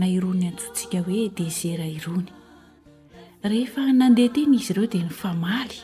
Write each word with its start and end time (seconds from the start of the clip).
na 0.00 0.06
irony 0.14 0.44
antsontsika 0.50 0.98
hoe 1.06 1.22
desera 1.38 1.86
irony 1.96 2.28
rehefa 3.50 3.82
nandehateny 4.00 4.54
izy 4.58 4.70
ireo 4.72 4.86
dea 4.92 5.04
ny 5.06 5.12
famaly 5.20 5.74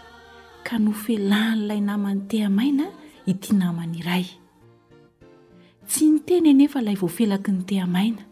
ka 0.67 0.75
no 0.85 0.93
felahan'ilay 1.05 1.81
namany 1.89 2.21
te 2.31 2.39
amaina 2.49 2.87
itia 3.33 3.55
namany 3.61 3.95
iray 4.03 4.27
tsy 5.91 6.05
ny 6.11 6.19
teny 6.29 6.47
enefa 6.53 6.79
ilay 6.85 6.99
voafelaky 7.03 7.51
ny 7.57 7.63
te 7.71 7.77
amaina 7.87 8.23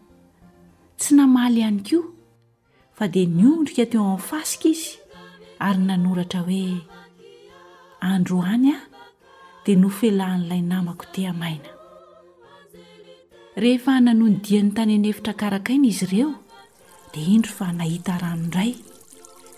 tsy 0.99 1.11
namaly 1.19 1.57
ihany 1.63 1.81
ko 1.89 1.97
fa 2.97 3.05
dia 3.13 3.25
niondrika 3.39 3.83
teo 3.91 4.03
amin'ny 4.05 4.25
fasika 4.29 4.67
izy 4.73 4.87
ary 5.67 5.81
nanoratra 5.89 6.39
hoe 6.47 6.65
andro 8.13 8.37
any 8.53 8.69
a 8.77 8.77
dia 9.65 9.75
no 9.81 9.89
felahan'ilay 9.99 10.61
namako 10.73 11.05
teamaina 11.15 11.69
rehefa 13.61 13.93
nanonodian'ny 14.05 14.71
tany 14.77 14.93
anyevitra 14.97 15.33
karakaina 15.41 15.87
izy 15.89 16.05
ireo 16.07 16.29
dia 17.13 17.27
indro 17.35 17.51
fa 17.57 17.67
nahita 17.79 18.15
rano 18.21 18.41
indray 18.45 18.71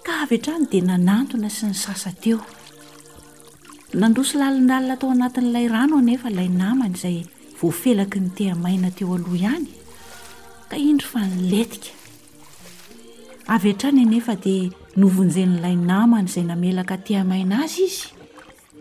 ka 0.05 0.13
avy 0.23 0.35
han-trany 0.37 0.65
dia 0.73 0.83
nanantona 0.87 1.49
sy 1.57 1.69
ny 1.71 1.75
sasa 1.83 2.11
teo 2.23 2.39
nandroso 4.01 4.35
lalindalina 4.41 4.95
atao 4.97 5.13
anatin'ilay 5.15 5.65
rano 5.75 5.95
nefa 6.09 6.27
ilay 6.33 6.49
namany 6.61 6.95
izay 6.99 7.17
voafelaky 7.59 8.19
ny 8.25 8.29
teamaina 8.39 8.89
teo 8.97 9.15
aloha 9.15 9.35
ihany 9.41 9.71
ka 10.69 10.75
indro 10.89 11.07
fa 11.13 11.21
niletika 11.31 11.95
avy 13.55 13.69
atrany 13.75 14.03
nefa 14.13 14.35
dia 14.45 14.67
novonjenyilay 14.99 15.75
namany 15.91 16.27
izay 16.29 16.45
namelaka 16.51 16.95
teamaina 17.07 17.55
azy 17.65 17.83
izy 17.87 18.01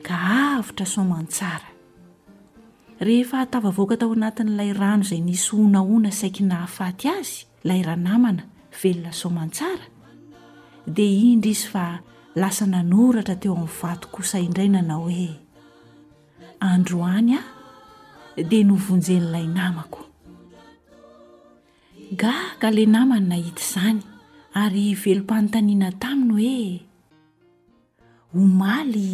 ka 0.07 0.17
avitra 0.59 0.87
somantsara 0.97 1.71
rehefa 3.05 3.39
atavavoaka 3.41 3.97
tao 4.01 4.13
anatin'ilay 4.17 4.71
rano 4.81 5.03
izay 5.05 5.21
nisy 5.27 5.53
onaona 5.65 6.11
saiky 6.19 6.43
nahafaty 6.51 7.07
azy 7.19 7.35
ilay 7.65 7.81
rahanamana 7.89 8.43
velonasaomantsara 8.81 9.85
dia 10.97 11.21
indra 11.33 11.51
izy 11.55 11.67
fa 11.73 11.85
lasa 12.41 12.65
nanoratra 12.73 13.35
teo 13.43 13.53
amin'ny 13.57 13.75
vato 13.81 14.07
kosa 14.15 14.37
indray 14.47 14.69
nanao 14.75 15.03
hoe 15.07 15.29
androany 16.71 17.33
a 17.39 17.43
dia 18.51 18.65
novonjen'ilay 18.69 19.47
namako 19.57 20.01
gaka 22.23 22.69
le 22.77 22.85
namany 22.95 23.25
nahita 23.31 23.63
izany 23.67 23.99
ary 24.63 24.87
velom-panontaniana 25.03 25.89
taminy 26.03 26.33
hoe 26.35 26.61
omaly 28.41 29.09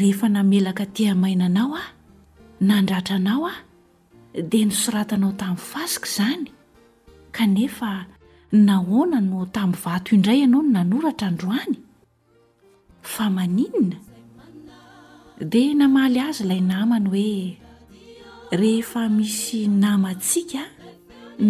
rehefa 0.00 0.26
namelaka 0.34 0.84
tiamainanao 0.96 1.72
a 1.82 1.84
nandratra 2.62 3.16
anao 3.16 3.46
a 3.50 3.54
dia 4.50 4.64
nysoratanao 4.70 5.32
tamin'ny 5.40 5.58
fasika 5.70 6.06
izany 6.10 6.48
kanefa 7.36 7.90
nahoana 8.66 9.18
no 9.30 9.40
tamin'ny 9.56 9.80
vato 9.84 10.08
indray 10.16 10.38
ianao 10.40 10.62
no 10.64 10.70
nanoratra 10.76 11.26
androany 11.32 11.74
fa 13.12 13.24
maninona 13.36 13.98
dia 15.52 15.72
namaly 15.80 16.18
azy 16.28 16.42
ilay 16.44 16.62
namany 16.72 17.06
hoe 17.14 17.36
rehefa 18.60 19.02
misy 19.16 19.60
namantsika 19.82 20.62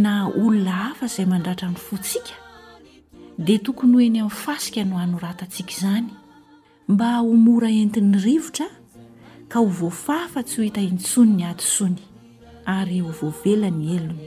na 0.02 0.12
olona 0.42 0.72
hafa 0.84 1.04
izay 1.10 1.26
mandratra 1.32 1.68
ny 1.72 1.76
fontsika 1.86 2.34
dia 3.44 3.58
tokony 3.64 3.92
hoeny 3.96 4.18
amin'ny 4.24 4.38
fasika 4.42 4.80
no 4.90 4.94
hanoratantsika 5.02 5.72
izany 5.78 6.06
mba 6.92 7.08
homora 7.26 7.68
entin'ny 7.82 8.16
rivotra 8.26 8.68
ka 9.52 9.60
ho 9.60 9.68
voafafa 9.68 10.40
tsy 10.48 10.56
ho 10.56 10.62
hitaintsony 10.64 11.32
ny 11.38 11.44
adosony 11.52 11.98
ary 12.74 12.98
ho 13.04 13.10
voavelany 13.18 13.82
elony 13.98 14.24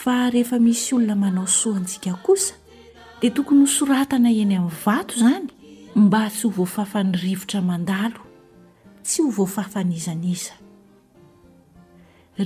fa 0.00 0.16
rehefa 0.34 0.56
misy 0.64 0.88
olona 0.94 1.16
manao 1.22 1.46
soantsika 1.60 2.12
kosa 2.26 2.54
dia 3.20 3.30
tokony 3.36 3.62
ho 3.64 3.68
soratana 3.78 4.28
eny 4.42 4.54
amin'ny 4.60 4.78
vato 4.84 5.16
izany 5.24 5.48
mba 6.04 6.20
tsy 6.34 6.44
ho 6.46 6.50
voafafanyrivotra 6.58 7.60
mandalo 7.70 8.20
tsy 9.06 9.18
ho 9.24 9.28
voafafanizan 9.38 10.20
iza 10.34 10.54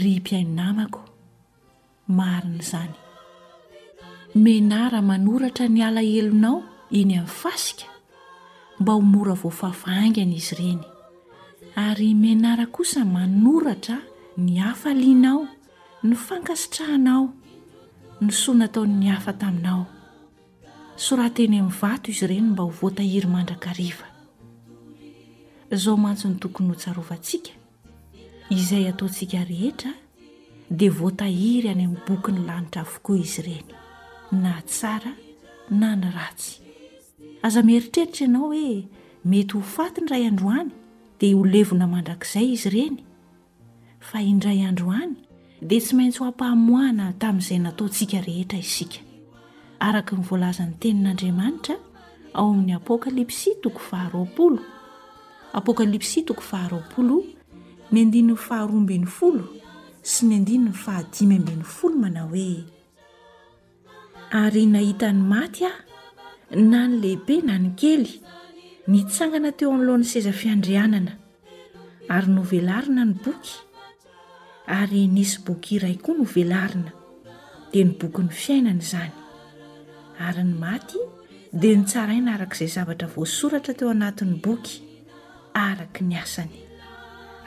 ry 0.00 0.12
mpiaininamako 0.22 1.00
marin' 2.18 2.58
izany 2.62 2.94
menara 4.44 4.98
manoratra 5.10 5.66
ny 5.74 5.80
ala 5.88 6.02
elonao 6.18 6.58
eny 6.98 7.14
amin'ny 7.18 7.34
fasika 7.40 7.86
mba 8.78 8.90
ho 8.94 9.00
mora 9.12 9.34
voafafa 9.42 9.86
angana 10.04 10.34
izy 10.42 10.54
reny 10.62 10.84
ary 11.76 12.14
minara 12.14 12.66
kosa 12.66 13.04
manoratra 13.04 13.98
ny 14.38 14.58
hafalianao 14.60 15.48
ny 16.06 16.14
fankasitrahanao 16.14 17.32
ny 18.20 18.30
soana 18.30 18.64
atao'ny 18.68 19.08
hafa 19.10 19.32
taminao 19.42 19.86
sora-teny 21.04 21.58
amin'ny 21.58 21.70
vato 21.78 22.10
izy 22.14 22.24
ireny 22.28 22.46
mba 22.52 22.62
ho 22.62 22.70
voatahiry 22.80 23.26
mandrakariva 23.28 24.06
zao 25.82 25.96
mantso 25.98 26.28
ny 26.30 26.38
tokony 26.38 26.68
ho 26.70 26.74
tsarovantsika 26.78 27.50
izay 28.50 28.86
ataontsika 28.92 29.42
rehetra 29.50 29.90
dia 30.70 30.90
voatahiry 30.90 31.68
any 31.74 31.84
amin'nyboky 31.88 32.30
ny 32.36 32.40
lanitra 32.46 32.82
avokoa 32.86 33.18
izy 33.26 33.40
ireny 33.42 33.68
na 34.30 34.52
tsaara 34.62 35.12
na 35.80 35.96
ny 35.96 36.06
ratsy 36.16 36.52
aza 37.42 37.62
mieritreritra 37.66 38.26
ianao 38.26 38.42
hoe 38.46 38.86
mety 39.30 39.52
ho 39.54 39.60
fatiny 39.74 40.06
ray 40.12 40.24
androany 40.30 40.70
dia 41.18 41.36
olevona 41.38 41.86
mandrakizay 41.86 42.48
izy 42.56 42.66
ireny 42.70 42.96
fa 44.08 44.18
indray 44.32 44.58
androany 44.70 45.14
dia 45.70 45.80
tsy 45.80 45.94
maintsy 45.96 46.18
ho 46.20 46.24
hampahamoana 46.28 47.06
tamin'izay 47.22 47.58
nataontsika 47.64 48.18
rehetra 48.26 48.58
isika 48.64 48.98
araka 49.86 50.12
ny 50.18 50.22
voalazan'ny 50.30 50.74
tenin'andriamanitra 50.82 51.74
ao 52.36 52.46
amin'ny 52.52 52.74
apokalipsy 52.78 53.50
toko 53.62 53.78
faharoapolo 53.90 54.60
apokalipsy 55.58 56.20
toko 56.28 56.42
faharoapolo 56.50 57.16
ny 57.92 57.96
andinin'ny 58.04 58.36
faharoaambin'ny 58.46 59.06
folo 59.18 59.44
sy 60.10 60.20
ny 60.28 60.34
andininy 60.40 60.72
fahadimy 60.84 61.36
mbin'ny 61.42 61.64
folo 61.76 61.96
mana 62.04 62.20
hoe 62.30 62.50
ary 64.42 64.64
nahita 64.74 65.06
ny 65.14 65.22
maty 65.32 65.62
ao 65.70 65.78
na 66.70 66.80
ny 66.88 66.94
lehibe 67.02 67.34
na 67.46 67.54
ny 67.62 67.70
kely 67.80 68.12
nytsangana 68.92 69.50
teo 69.58 69.68
amn'lohan'ny 69.74 70.04
seza 70.12 70.32
fiandrianana 70.40 71.12
ary 72.16 72.28
novelarina 72.36 73.02
ny 73.08 73.14
boky 73.24 73.54
ary 74.78 75.02
nisy 75.16 75.38
boky 75.46 75.76
iray 75.78 75.96
koa 76.04 76.14
no 76.18 76.24
velarina 76.34 76.92
dia 77.72 77.84
ny 77.88 77.94
boky 78.00 78.20
ny 78.26 78.32
fiainana 78.42 78.82
izany 78.84 79.12
ary 80.26 80.42
ny 80.48 80.54
maty 80.64 81.00
dia 81.60 81.72
nytsaraina 81.80 82.30
arak'izay 82.36 82.68
zavatra 82.76 83.08
voasoratra 83.16 83.74
teo 83.78 83.88
anatin'ny 83.94 84.36
boky 84.44 84.76
araka 85.64 86.00
ny 86.08 86.14
asany 86.20 86.52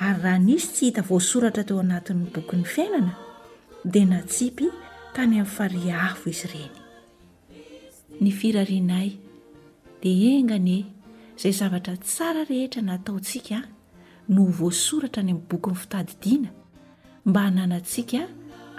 ary 0.07 0.17
raha 0.23 0.39
nisy 0.49 0.67
tsy 0.73 0.83
hita 0.89 1.01
voasoratra 1.11 1.63
teo 1.69 1.77
anatin'ny 1.85 2.33
boky 2.33 2.55
ny 2.61 2.65
fiainana 2.75 3.13
dia 3.91 4.05
natsipy 4.15 4.73
tany 5.13 5.37
amin'ny 5.37 5.53
faria 5.57 6.01
hafo 6.07 6.31
izy 6.33 6.49
ireny 6.49 6.73
ny 8.21 8.29
firarianay 8.39 9.09
dia 10.01 10.31
engany 10.41 10.79
zay 11.37 11.51
zavatra 11.51 11.95
tsara 11.97 12.43
rehetra 12.49 12.81
nataontsika 12.81 13.61
no 14.29 14.43
voasoratra 14.59 15.21
any 15.21 15.31
ami'ny 15.31 15.45
bokyn'ny 15.49 15.77
fitadidiana 15.83 16.49
mba 17.29 17.41
hananantsika 17.45 18.19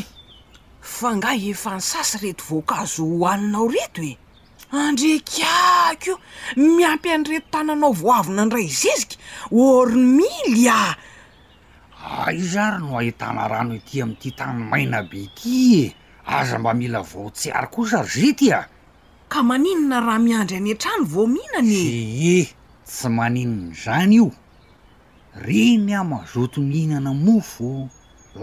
fa 0.97 1.09
ngah 1.17 1.37
efa 1.53 1.73
ny 1.77 1.83
sasy 1.91 2.17
reto 2.25 2.43
voankazo 2.49 3.03
hohaninao 3.11 3.67
reto 3.75 4.03
e 4.03 4.13
andrekako 4.87 6.13
miampy 6.77 7.09
an' 7.15 7.25
reto 7.31 7.49
tananao 7.53 7.93
voavina 8.03 8.43
ndray 8.47 8.69
zizika 8.81 9.17
orn 9.67 9.95
mily 10.19 10.65
a 10.81 10.97
aio 12.05 12.37
ah, 12.39 12.45
zary 12.45 12.79
no 12.81 12.99
ahitana 12.99 13.49
rano 13.49 13.75
ety 13.75 14.03
am'ity 14.03 14.31
tany 14.37 14.69
maina 14.69 15.03
be 15.03 15.25
ity 15.25 15.89
e 15.89 15.95
aza 16.27 16.59
mba 16.59 16.75
mila 16.75 17.01
vootsiary 17.01 17.69
kosa 17.73 18.03
ry 18.05 18.09
zety 18.12 18.53
a 18.53 18.69
ka 19.33 19.41
maninona 19.43 20.01
raha 20.05 20.19
miandry 20.21 20.56
any 20.61 20.73
antrano 20.77 21.05
voamihinany 21.12 21.75
ee 21.81 22.47
tsy 22.89 23.09
maninana 23.17 23.73
zany 23.83 24.15
io 24.21 24.29
riny 25.47 25.93
ah 25.97 26.05
mazoto 26.05 26.61
mihinana 26.61 27.11
mofo 27.25 27.89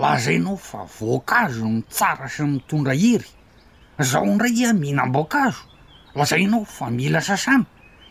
lazainao 0.01 0.57
fa 0.57 0.79
voankazo 0.99 1.65
ny 1.69 1.81
tsara 1.93 2.27
sa 2.29 2.43
mitondra 2.47 2.93
hery 2.93 3.29
zaho 4.09 4.25
ndray 4.35 4.57
a 4.69 4.73
mihinam-boakazo 4.73 5.63
lazainao 6.17 6.65
fa 6.65 6.89
mila 6.89 7.21
sasana 7.21 7.65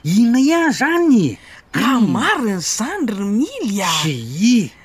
inaiah 0.06 0.70
zany 0.70 1.38
ka 1.74 1.88
hmm. 1.98 2.06
mari 2.14 2.54
ny 2.54 2.58
zany 2.76 3.06
ry 3.18 3.26
mily 3.42 3.76
aee 3.82 4.79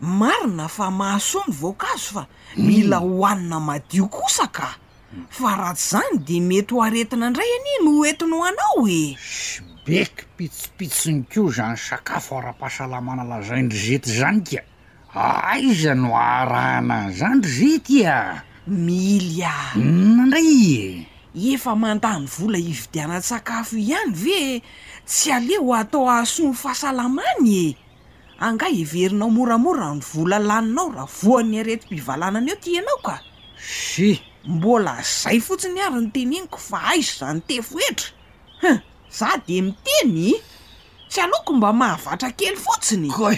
marina 0.00 0.68
fa 0.68 0.90
mahasoany 0.90 1.52
vaoankazo 1.60 2.10
fa 2.14 2.26
mila 2.56 3.00
mm. 3.00 3.08
hohanina 3.08 3.60
madio 3.60 4.06
kosa 4.06 4.46
ka 4.46 4.74
fa 5.28 5.56
raha 5.56 5.74
tsy 5.74 5.88
zany 5.92 6.18
de 6.24 6.40
mety 6.40 6.74
ho 6.74 6.82
aretina 6.82 7.26
indray 7.26 7.50
ane 7.56 7.70
no 7.84 7.92
oentinyo 8.00 8.36
oanao 8.40 8.88
e 8.88 9.02
sy 9.20 9.60
beky 9.84 10.24
pitsipitsiny 10.36 11.28
ko 11.28 11.50
zany 11.52 11.76
sakafo 11.76 12.36
ora-pahasalamana 12.40 13.24
lazaindry 13.28 13.78
zety 13.78 14.08
zany 14.16 14.40
ka 14.48 14.60
aaiza 15.14 15.94
no 15.94 16.16
arahana 16.16 16.96
any 17.04 17.12
zany 17.18 17.40
ry 17.44 17.50
zety 17.58 17.96
a 18.06 18.18
mily 18.66 19.42
a 19.44 19.54
nandray 20.16 21.04
mm, 21.04 21.04
e 21.36 21.52
efa 21.52 21.76
mandany 21.76 22.24
vola 22.26 22.58
hividiana-tsakafo 22.58 23.76
ihany 23.76 24.12
ve 24.14 24.40
tsy 25.06 25.28
aleho 25.36 25.74
atao 25.74 26.08
ahasoany 26.08 26.54
fahasalamany 26.62 27.48
e 27.64 27.89
angah 28.40 28.68
heverinao 28.72 29.30
moramora 29.30 29.92
ny 29.94 30.00
vola 30.00 30.38
laninao 30.48 30.88
raha 30.96 31.06
voany 31.18 31.60
arety 31.60 31.86
mpivalanany 31.86 32.50
ao 32.50 32.56
ti 32.62 32.78
anao 32.78 32.96
ka 33.06 33.16
se 33.58 34.18
mbola 34.52 34.92
zay 35.22 35.40
fotsiny 35.40 35.80
ary 35.80 36.00
ny 36.00 36.10
teneniko 36.14 36.58
fa 36.58 36.78
aizo 36.90 37.14
zany 37.20 37.40
tefoetra 37.46 38.08
ha 38.60 38.80
za 39.18 39.30
de 39.46 39.60
miteny 39.62 40.40
tsy 41.08 41.20
aloko 41.20 41.52
mba 41.52 41.72
mahavatra 41.72 42.30
kely 42.38 42.56
fotsinykoy 42.64 43.36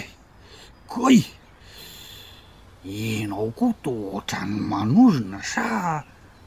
koy 0.87 1.19
inao 2.83 3.51
koa 3.57 3.73
to 3.83 3.89
otrany 4.13 4.55
manozona 4.71 5.43
sa 5.43 6.03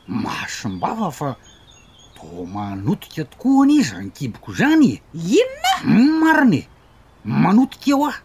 mahasombava 0.08 1.10
fa 1.10 1.36
to 2.16 2.46
manotika 2.46 3.24
tokoa 3.24 3.62
an' 3.62 3.70
izy 3.70 3.94
ankiboko 3.96 4.52
zany 4.52 4.84
e 4.94 5.02
inona 5.38 5.72
hmm, 5.82 6.18
marin 6.20 6.54
e 6.54 6.62
manotika 7.24 7.90
eo 7.92 8.04
ah 8.08 8.18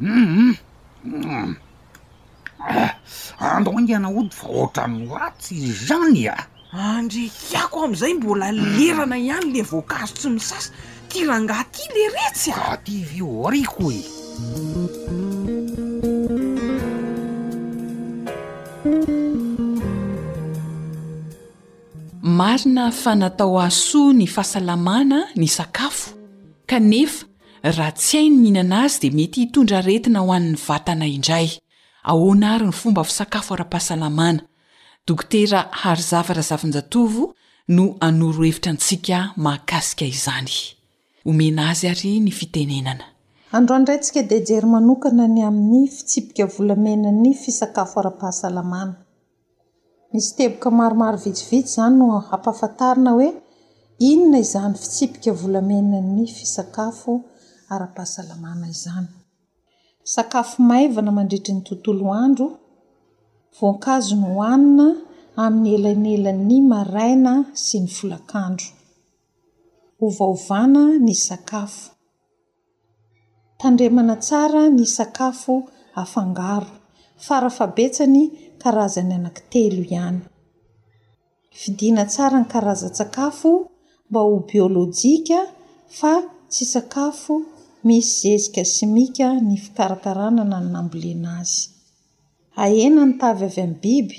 Mm-hmm. 0.00 0.52
Mm-hmm. 1.06 1.54
ando 3.38 3.70
ainganaody 3.70 4.30
faohatra 4.34 4.86
no 4.90 5.14
ratsy 5.14 5.54
izany 5.70 6.26
a 6.26 6.34
andrakako 6.74 7.84
am'izay 7.86 8.14
mbola 8.14 8.50
lerana 8.52 9.14
ihany 9.22 9.52
le 9.54 9.62
voankazo 9.62 10.14
tsy 10.18 10.28
misasa 10.30 10.70
tirangaty 11.08 11.82
le 11.94 12.04
retsy 12.14 12.50
a 12.50 12.72
ativi 12.74 13.22
oriko 13.22 13.92
i 13.92 14.02
marina 22.26 22.90
fanatao 22.90 23.60
asoa 23.62 24.12
ny 24.14 24.26
fahasalamana 24.26 25.18
ny 25.38 25.46
sakafo 25.46 26.10
kanefa 26.66 27.26
raha 27.72 27.92
tsy 27.92 28.16
hainy 28.18 28.36
ninana 28.42 28.82
azy 28.84 28.98
de 29.00 29.10
mety 29.14 29.40
hitondra 29.40 29.80
retina 29.88 30.20
ho 30.24 30.30
an'ny 30.36 30.56
vatana 30.66 31.06
indray 31.16 31.48
ahona 32.10 32.46
ary 32.54 32.66
ny 32.68 32.74
fomba 32.80 33.02
fisakafo 33.08 33.50
ara-pahasalamana 33.54 34.42
dokotera 35.06 35.60
haryzavarazavanjatovo 35.82 37.22
no 37.76 37.84
anorohevitra 38.06 38.70
ntsika 38.76 39.18
mahakasika 39.44 40.04
izany 40.14 40.52
omena 41.28 41.62
azy 41.70 41.86
ary 41.92 42.12
ny 42.24 42.30
fitenenanaadayade 42.38 44.36
eyonany 44.54 45.40
amin'y 45.48 45.86
fitsiikavlaenay 45.94 47.30
ishavitsvi 50.20 51.58
znoo 51.72 52.20
inna 54.10 54.36
izny 54.44 54.74
fitsipikavlaenany 54.82 56.22
ia 56.24 57.14
ara-pahasalamana 57.70 58.68
izany 58.74 59.06
sakafo 60.14 60.56
maivana 60.68 61.10
mandritry 61.16 61.52
ny 61.56 61.62
tontolo 61.68 62.06
andro 62.24 62.46
voankazo 63.58 64.14
ny 64.18 64.24
hohanina 64.36 64.86
amin'ny 65.44 65.72
elan'elan'ny 65.78 66.58
maraina 66.72 67.32
sy 67.64 67.76
ny 67.84 67.88
folakandro 67.98 68.68
ovaovana 70.06 70.82
ny 71.06 71.14
sakafo 71.28 71.88
tandremana 73.60 74.14
tsara 74.24 74.62
ny 74.76 74.84
sakafo 74.96 75.54
afangaro 76.02 76.72
fara 77.26 77.50
fa 77.56 77.66
betsany 77.76 78.22
karazan'ny 78.62 79.12
anankitelo 79.18 79.82
ihany 79.96 80.20
fidina 81.60 82.02
tsara 82.12 82.36
ny 82.40 82.46
karazan-tsakafo 82.54 83.50
mba 84.08 84.20
ho 84.26 84.34
biôlôjika 84.48 85.38
fa 85.98 86.12
tsy 86.52 86.64
sakafo 86.74 87.34
misy 87.88 88.30
zezika 88.34 88.62
simika 88.74 89.28
ny 89.46 89.54
fikarakarana 89.64 90.42
nanynambolenaazy 90.52 91.60
ahenany 92.64 93.12
tavy 93.20 93.44
avy 93.48 93.60
am'ny 93.66 93.78
biby 93.84 94.18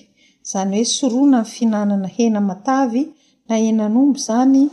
zany 0.49 0.73
hoe 0.77 0.85
sorona 0.97 1.39
ny 1.43 1.47
fihinanana 1.53 2.09
hena 2.17 2.39
matavy 2.49 3.03
na 3.49 3.55
enan'ombo 3.69 4.17
zany 4.27 4.63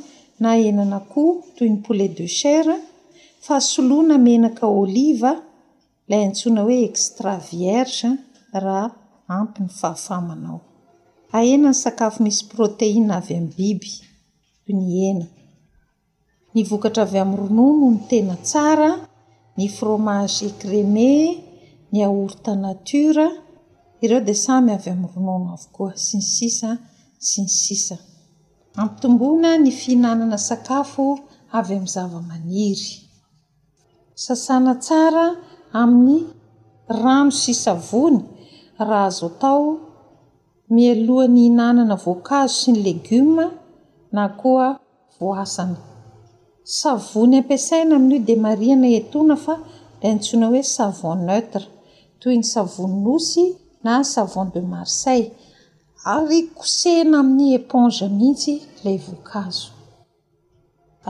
na 0.42 0.50
enanakoh 0.68 1.32
toy 1.56 1.70
ny 1.72 1.78
poulet 1.84 2.12
de 2.18 2.26
chare 2.38 2.76
fa 3.44 3.56
solona 3.72 4.16
menaka 4.26 4.64
oliva 4.80 5.32
la 6.10 6.16
antsoina 6.26 6.60
hoe 6.66 6.76
extra 6.88 7.32
vierge 7.48 8.10
raha 8.64 8.86
ampiny 9.38 9.70
fahafamanao 9.80 10.60
ahenany 11.38 11.78
sakafo 11.82 12.18
misy 12.24 12.42
proteina 12.52 13.12
avy 13.20 13.32
amny 13.40 13.52
biby 13.58 13.92
toy 14.62 14.72
ny 14.78 14.84
ena 15.10 15.26
ny 16.54 16.62
vokatra 16.68 17.02
avy 17.06 17.18
amin'ny 17.22 17.38
ronono 17.48 17.86
ny 17.94 18.00
tena 18.10 18.34
tsara 18.48 18.90
ny 19.58 19.66
fromage 19.76 20.40
ecréme 20.50 21.10
ny 21.92 21.98
aorta 22.08 22.52
natora 22.64 23.26
ireo 24.04 24.20
di 24.28 24.34
samy 24.44 24.70
avy 24.76 24.90
amin'ny 24.94 25.12
ronono 25.14 25.50
avokoa 25.58 25.90
sy 26.04 26.16
ny 26.20 26.24
sisa 26.34 26.70
sy 27.28 27.40
ny 27.46 27.50
sisa 27.62 27.96
amiy 28.80 28.96
tombona 29.00 29.48
ny 29.64 29.70
fihinanana 29.80 30.38
sakafo 30.48 31.04
avy 31.58 31.74
amin'ny 31.76 31.92
zava-maniry 31.94 32.88
sasana 34.24 34.72
tsara 34.84 35.26
amin'ny 35.82 36.18
rano 37.02 37.32
sisa 37.42 37.72
vony 37.88 38.18
raha 38.88 39.06
azo 39.10 39.26
atao 39.32 39.64
mialohany 40.74 41.40
ihnanana 41.46 41.94
voankazo 42.04 42.54
sy 42.60 42.68
ny 42.72 42.78
legioma 42.86 43.44
na 44.14 44.22
koa 44.40 44.66
voasany 45.18 45.76
savony 46.64 47.38
ampiasaina 47.38 47.96
amin'io 47.96 48.24
di 48.26 48.34
mariana 48.44 48.86
etona 49.00 49.36
fa 49.44 49.54
lay 50.02 50.14
ntsoina 50.16 50.46
hoe 50.52 50.62
savon 50.76 51.18
neutre 51.28 51.66
toy 52.20 52.36
ny 52.40 52.46
savoni 52.54 52.96
nosy 53.06 53.44
na 53.84 53.94
savon 54.12 54.46
de 54.54 54.60
marsel 54.72 55.24
ary 56.14 56.40
kosehna 56.58 57.16
amin'ny 57.22 57.46
éponge 57.58 58.06
mihitsy 58.18 58.54
lay 58.84 58.96
voankazo 59.04 59.68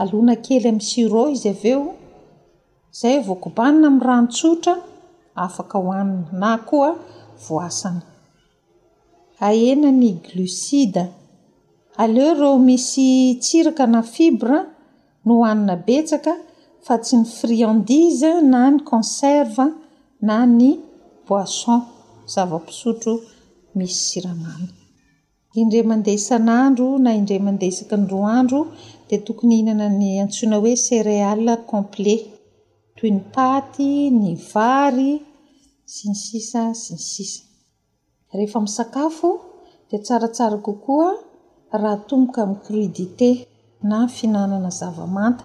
alona 0.01 0.35
kely 0.45 0.63
amin'ny 0.71 0.87
siro 0.89 1.23
izy 1.35 1.49
aveo 1.55 1.83
zay 2.99 3.15
vokobanina 3.27 3.87
amin'y 3.89 4.05
rantsotra 4.07 4.73
afaka 5.45 5.75
hohaninana 5.85 6.49
koa 6.69 6.89
voasana 7.45 8.01
ahenany 9.47 10.09
glucide 10.25 11.03
aleo 12.01 12.29
ireo 12.33 12.55
misy 12.67 13.05
tsiraka 13.43 13.83
na 13.93 14.01
fibra 14.15 14.57
ny 15.27 15.31
hohanina 15.35 15.75
betsaka 15.87 16.31
fa 16.85 16.95
tsy 17.03 17.15
ny 17.19 17.25
friendise 17.37 18.31
na 18.51 18.61
ny 18.73 18.79
conserve 18.91 19.63
na 20.27 20.37
ny 20.57 20.71
boisson 21.27 21.79
zava-pisotro 22.33 23.13
misy 23.77 23.99
siramana 24.09 24.67
indre 25.61 25.79
mandeisan'andro 25.91 26.87
na 27.03 27.09
indre 27.19 27.37
mandeisaka 27.47 27.95
ny 27.99 28.05
roa 28.13 28.31
andro 28.41 28.59
dia 29.07 29.19
tokony 29.25 29.53
ihinana 29.55 29.87
ny 29.99 30.07
antsoina 30.23 30.55
hoe 30.61 30.73
céréal 30.85 31.41
complet 31.71 32.21
toy 32.97 33.11
ny 33.15 33.21
paty 33.35 33.89
ny 34.21 34.31
vary 34.51 35.11
sinysisa 35.93 36.61
siny 36.83 37.03
sisa 37.11 37.43
rehefa 38.37 38.57
misakafo 38.65 39.29
dia 39.87 39.99
tsaratsara 40.05 40.57
kokoa 40.67 41.09
raha 41.81 41.97
tomboka 42.07 42.39
amin'y 42.43 42.61
crudité 42.65 43.29
na 43.89 43.95
n 44.03 44.07
fihinanana 44.11 44.69
zavamanta 44.79 45.43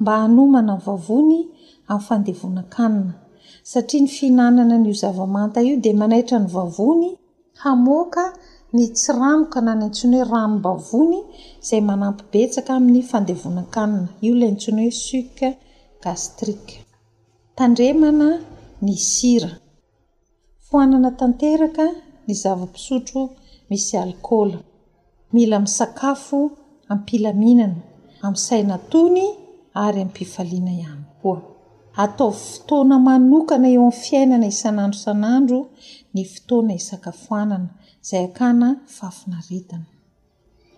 mba 0.00 0.12
hanomana 0.22 0.74
ny 0.76 0.80
vavony 0.84 1.38
amin'ny 1.94 2.06
fandevona-kanina 2.08 3.12
satria 3.70 4.00
ny 4.04 4.08
fihinanana 4.16 4.76
n'io 4.82 4.94
zavamanta 5.02 5.58
io 5.68 5.74
dia 5.84 5.94
manaitra 6.00 6.36
ny 6.44 6.48
vavony 6.56 7.06
hamoaka 7.62 8.24
ny 8.74 8.84
tsiramoka 8.96 9.58
na 9.66 9.72
ny 9.78 9.84
antsiny 9.86 10.14
hoe 10.28 10.28
ramibavony 10.32 11.18
izay 11.62 11.82
manampibetsaka 11.90 12.70
amin'ny 12.78 13.02
fandevona-kanina 13.10 14.08
io 14.26 14.32
lay 14.40 14.52
ntsiny 14.56 14.80
hoe 14.84 14.96
suc 15.06 15.38
gastrike 16.02 16.76
tandremana 17.58 18.28
ny 18.84 18.92
sira 19.10 19.50
foanana 20.68 21.10
tanteraka 21.20 21.84
ny 22.26 22.32
zavapisotro 22.42 23.20
misy 23.68 23.94
alkoola 24.04 24.58
mila 25.34 25.56
misakafo 25.64 26.40
ampilaminana 26.92 27.74
amin'nsaina 28.26 28.76
tony 28.92 29.22
ary 29.84 30.00
ampifaliana 30.06 30.72
ihany 30.80 31.02
koa 31.22 31.38
atao 32.04 32.30
fotoana 32.42 32.96
manokana 33.06 33.68
eo 33.74 33.80
amin'ny 33.86 34.00
fiainana 34.04 34.46
isan'andro 34.54 34.98
san'andro 35.06 35.58
ny 36.14 36.20
fotoana 36.34 36.72
isakafoanana 36.80 37.68
izay 38.04 38.24
akana 38.30 38.68
fafinaritana 38.96 39.86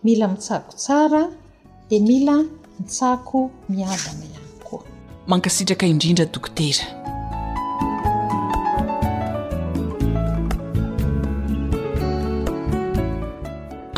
mila 0.05 0.27
mitsako 0.33 0.71
tsara 0.83 1.23
dia 1.89 2.01
mila 2.11 2.35
mitsako 2.79 3.39
miazana 3.75 4.23
ihany 4.29 4.49
koa 4.67 4.85
mankasitraka 5.31 5.85
indrindra 5.93 6.25
dokotera 6.35 6.85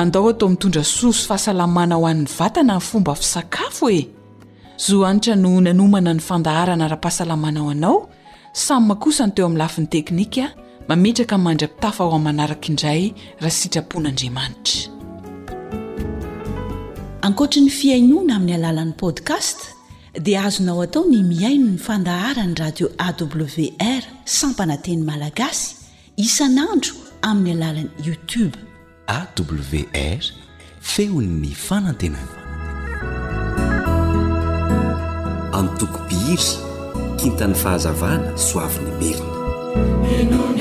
andao 0.03 0.29
atao 0.29 0.49
mitondra 0.49 0.83
sosy 0.95 1.27
fahasalamana 1.29 1.95
aho 1.95 2.07
an'ny 2.11 2.27
vatana 2.39 2.75
ny 2.75 2.81
fomba 2.89 3.13
fisakafo 3.21 3.87
e 3.99 4.09
zo 4.85 4.97
anitra 5.09 5.35
no 5.37 5.53
nanomana 5.61 6.13
ny 6.17 6.21
fandaharana 6.29 6.85
raha-pahasalamanao 6.93 7.67
anao 7.75 7.97
samy 8.67 8.85
makosany 8.91 9.31
teo 9.37 9.45
amin'ny 9.47 9.59
lafin'ny 9.63 9.87
teknika 9.95 10.47
mametraka 10.89 11.37
nmandra-pitafa 11.39 12.03
ho 12.07 12.11
ain 12.17 12.23
manaraka 12.27 12.67
indray 12.71 13.03
raha 13.41 13.51
sitrapon'andriamanitra 13.51 14.91
ankoatrn'ny 17.27 17.71
fiainona 17.79 18.33
amin'ny 18.39 18.55
alalan'ny 18.59 18.93
podkast 19.03 19.59
di 20.25 20.33
azonao 20.45 20.81
atao 20.87 21.03
ny 21.13 21.19
miaino 21.33 21.69
ny 21.75 21.79
fandaharany 21.87 22.55
radio 22.63 22.87
awr 23.09 24.03
sampanateny 24.39 25.03
malagasy 25.11 25.67
isanandro 26.27 26.91
amin'ny 27.31 27.55
alalan'ny 27.63 27.91
youtube 28.07 28.57
awr 29.09 30.23
feon'ny 30.93 31.55
fanantenana 31.67 32.39
amntokopiiry 35.59 37.19
kintany 37.19 37.55
fahazavana 37.65 38.37
soavy 38.49 38.79
ny 39.01 39.11
meriny 40.03 40.52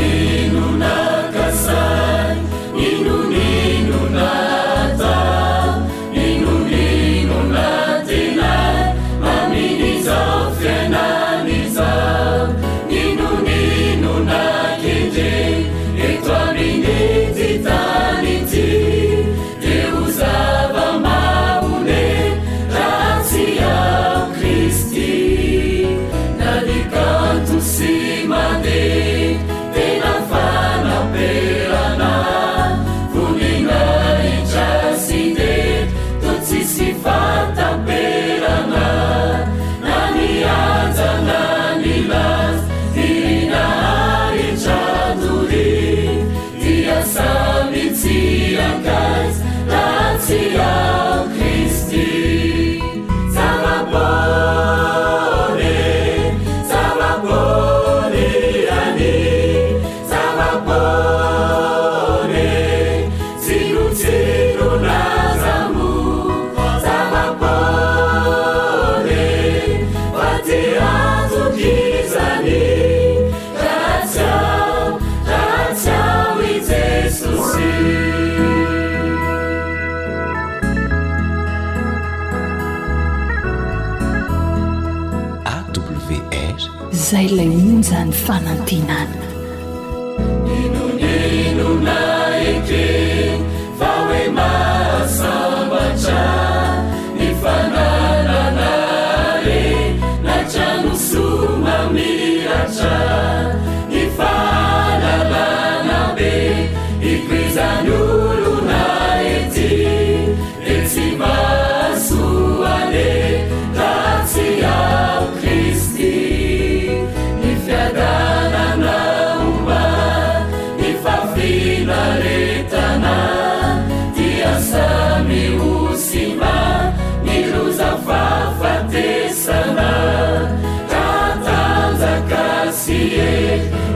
فنتنا 88.27 89.10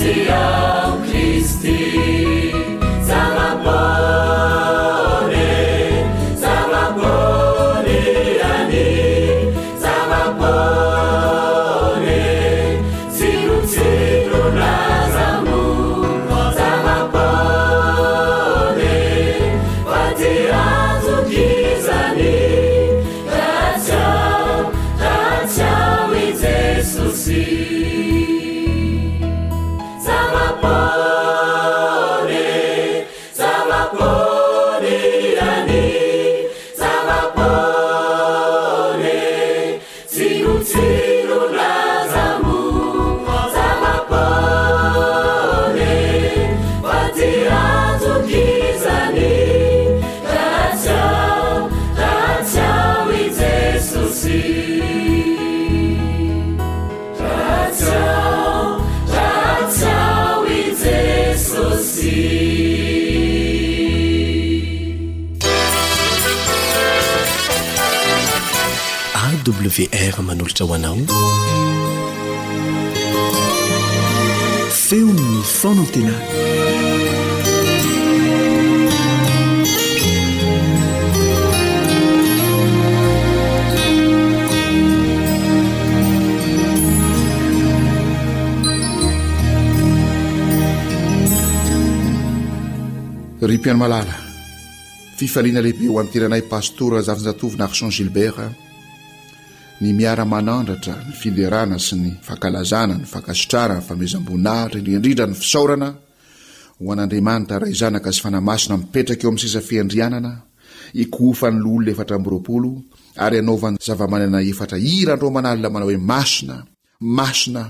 wr 69.30 70.20
manolatra 70.26 70.64
hoanao 70.66 70.96
feon 74.80 75.18
fonantena 75.60 76.14
rypianomalala 93.42 94.06
fifaliana 95.16 95.60
lehibe 95.60 95.86
ho 95.88 96.00
amin 96.00 96.12
teranay 96.14 96.42
pastora 96.56 96.98
zavinzatovina 97.10 97.64
archan 97.68 97.94
gilbert 97.98 98.68
ny 99.80 99.92
miaramanandratra 99.96 100.94
ny 101.08 101.12
fiderana 101.20 101.78
sy 101.80 101.96
ny 101.96 102.10
fakalazana 102.20 102.94
ny 103.00 103.06
fankasotrana 103.08 103.76
ny 103.80 103.84
famezam-boninahitra 103.88 104.78
inryndrindra 104.82 105.24
ny 105.30 105.34
fisaorana 105.42 105.88
ho 106.84 106.90
an'andriamanitra 106.94 107.56
ra 107.64 107.68
zanaka 107.80 108.08
azy 108.12 108.20
fanamasina 108.24 108.74
mipetraka 108.82 109.24
eo 109.24 109.30
amin'ny 109.32 109.40
sesa 109.46 109.60
fiandrianana 109.68 110.32
ikohfany 111.02 111.56
lolona 111.64 111.88
efatra 111.96 112.14
amboropolo 112.20 112.70
ary 113.24 113.38
anaovan'ny 113.42 113.78
zava-manana 113.86 114.38
efatra 114.52 114.76
ira 114.98 115.12
andro 115.16 115.28
man'alina 115.36 115.68
mana 115.74 115.84
hoe 115.88 115.96
masina 116.12 116.56
masina 117.18 117.62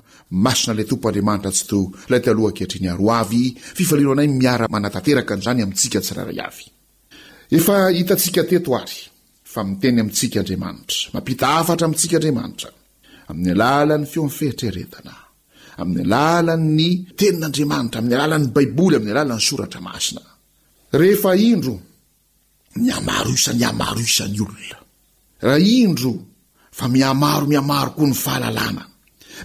masina 0.44 0.72
lay 0.78 0.86
tompoandriamanitra 0.90 1.50
tsy 1.56 1.64
to 1.70 1.78
ilay 2.10 2.20
talohakahatriny 2.26 2.88
aroavy 2.94 3.44
fifaliro 3.78 4.10
anay 4.18 4.26
miara 4.40 4.64
manatateraka 4.74 5.32
n'izany 5.38 5.60
amintsika 5.64 5.98
tsyraharay 6.02 6.42
fa 9.52 9.60
mi 9.68 9.74
teny 9.82 9.98
amintsika 10.02 10.38
andriamanitra 10.40 11.08
mampita 11.14 11.46
afatra 11.60 11.84
amintsikaandriamanitra 11.86 12.70
amin'ny 13.30 13.50
alalan'ny 13.56 14.06
feoan 14.12 14.30
fehetreretana 14.38 15.14
amin'ny 15.80 16.00
alala 16.12 16.54
ny 16.78 16.90
tenin'andriamanitra 17.18 17.96
amin'ny 18.00 18.16
alalan'ny 18.18 18.48
baiboly 18.56 18.94
amin'ny 18.96 19.12
alalan'ny 19.16 19.44
soratra 19.50 19.80
masina 19.86 20.22
rehefa 21.02 21.30
indro 21.50 21.74
my 22.80 22.90
amaro 22.98 23.30
isany 23.38 23.62
hamaro 23.68 24.00
isan'ny 24.10 24.38
olona 24.44 24.78
raha 25.46 25.58
indro 25.82 26.10
fa 26.78 26.84
miamaro 26.94 27.44
miamaro 27.52 27.90
koa 27.96 28.06
ny 28.10 28.16
fahalalàna 28.24 28.84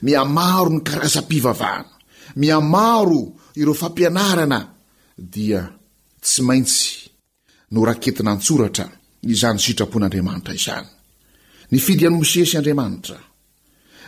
miamaro 0.08 0.70
ny 0.74 0.80
karazam-pivavahana 0.88 1.94
miamaro 2.42 3.22
ireo 3.60 3.76
fampianarana 3.82 4.60
dia 5.36 5.62
tsy 6.26 6.40
maintsy 6.48 6.86
noraketina 7.74 8.32
ntsoratra 8.38 8.88
'aa 9.26 10.82
y 11.72 11.80
fidy 11.80 12.06
anmosesy 12.06 12.58
andriamanitra 12.58 13.18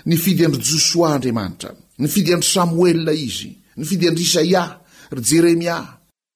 ny 0.05 0.15
fidy 0.15 0.43
andry 0.45 0.61
josoa 0.61 1.13
andriamanitra 1.15 1.71
ny 1.97 2.07
fidy 2.07 2.33
andry 2.33 2.45
samoel 2.49 3.07
izy 3.09 3.57
ny 3.77 3.83
fidy 3.83 4.07
andry 4.07 4.23
izaia 4.23 4.63
ry 5.11 5.21
jeremia 5.21 5.77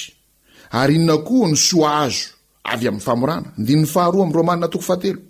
ary 0.80 0.94
inona 0.98 1.14
koa 1.28 1.46
ny 1.52 1.56
soa 1.68 1.90
azo 2.04 2.26
avy 2.72 2.84
amin'ny 2.88 3.06
famorana 3.08 3.48
ndinin'ny 3.62 3.90
faharoa 3.94 4.20
amin'ny 4.24 4.38
romanina 4.40 4.66
toko 4.72 4.84
fahatelo 4.88 5.20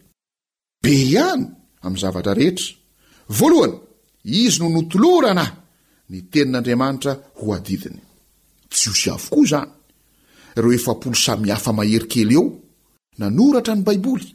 beihany 0.84 1.42
amin'ny 1.84 2.00
zavatra 2.04 2.32
rehetra 2.40 2.68
voalohany 3.38 3.76
izy 4.44 4.56
no 4.62 4.66
notolora 4.76 5.28
ana 5.34 5.44
ahy 5.46 5.54
ny 6.12 6.18
tenin'andriamanitra 6.32 7.12
ho 7.38 7.46
adidiny 7.56 8.00
jiosy 8.78 9.06
avokoa 9.16 9.42
izany 9.46 9.68
ireo 10.56 10.70
efapolo 10.78 11.16
samihafa-mahery 11.26 12.06
kely 12.12 12.32
eo 12.38 12.44
nanoratra 13.20 13.72
ny 13.78 13.82
baiboly 13.88 14.26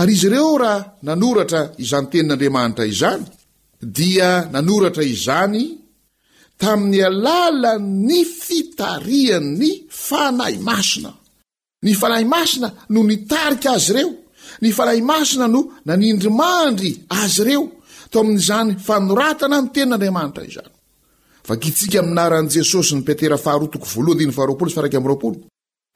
ary 0.00 0.12
izy 0.16 0.26
ireo 0.30 0.52
raha 0.62 0.78
nanoratra 1.08 1.60
izany 1.84 2.06
tenin'andriamanitra 2.12 2.84
izany 2.94 3.24
dia 3.84 4.48
nanoratra 4.52 5.04
izany 5.04 5.78
tamin'ny 6.58 7.02
alala 7.04 7.72
ny 7.78 8.18
fitarian 8.24 9.44
ny 9.60 9.70
fanahy 9.90 10.56
masina 10.68 11.12
ny 11.84 11.92
fanahy 12.00 12.24
masina 12.34 12.68
no 12.92 13.00
nitarika 13.10 13.68
azy 13.76 13.90
ireo 13.94 14.10
ny 14.62 14.72
fanahy 14.78 15.02
masina 15.12 15.46
no 15.54 15.60
nanindrimandry 15.88 16.90
azy 17.22 17.40
ireo 17.44 17.62
tao 18.10 18.20
amin'izany 18.24 18.70
fanoratana 18.86 19.56
ny 19.62 19.68
tenin'andriamanitra 19.74 20.42
izany 20.50 20.72
vakisika 21.48 21.98
aminaran' 22.04 22.48
jesosy 22.54 22.92
ny 22.96 23.02
petera 23.08 23.36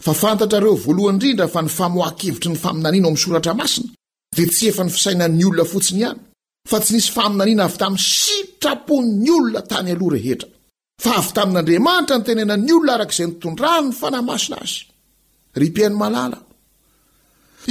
fa 0.04 0.12
fantatrareo 0.22 0.74
voalohany 0.84 1.14
indrindra 1.14 1.46
fa 1.54 1.60
ny 1.66 1.70
famoakevitry 1.78 2.48
ny 2.52 2.58
faminanina 2.64 3.06
amy 3.10 3.18
soratra 3.24 3.54
masina 3.60 3.88
dia 4.36 4.46
tsy 4.52 4.64
efa 4.70 4.82
ny 4.86 4.90
fisaina'ny 4.96 5.44
olona 5.48 5.64
fotsiny 5.72 6.00
ihany 6.04 6.18
fa 6.68 6.78
tsy 6.82 6.92
nisy 6.94 7.10
fa 7.16 7.22
minaniana 7.32 7.62
avy 7.68 7.76
tamin'ny 7.80 8.06
sitrapon'ny 8.20 9.28
olona 9.38 9.62
tany 9.70 9.90
aloha 9.94 10.12
rehetra 10.16 10.48
fa 11.04 11.10
avy 11.20 11.32
tamin'andriamanitra 11.38 12.16
ny 12.18 12.24
tenena 12.28 12.54
ny 12.64 12.72
olona 12.78 12.92
araka 12.96 13.12
izay 13.14 13.28
nitondràno 13.30 13.88
ny 13.88 13.94
fanahy 14.00 14.24
masina 14.30 14.56
azy 14.66 14.76
rypiainy 15.60 15.96
malala 16.02 16.38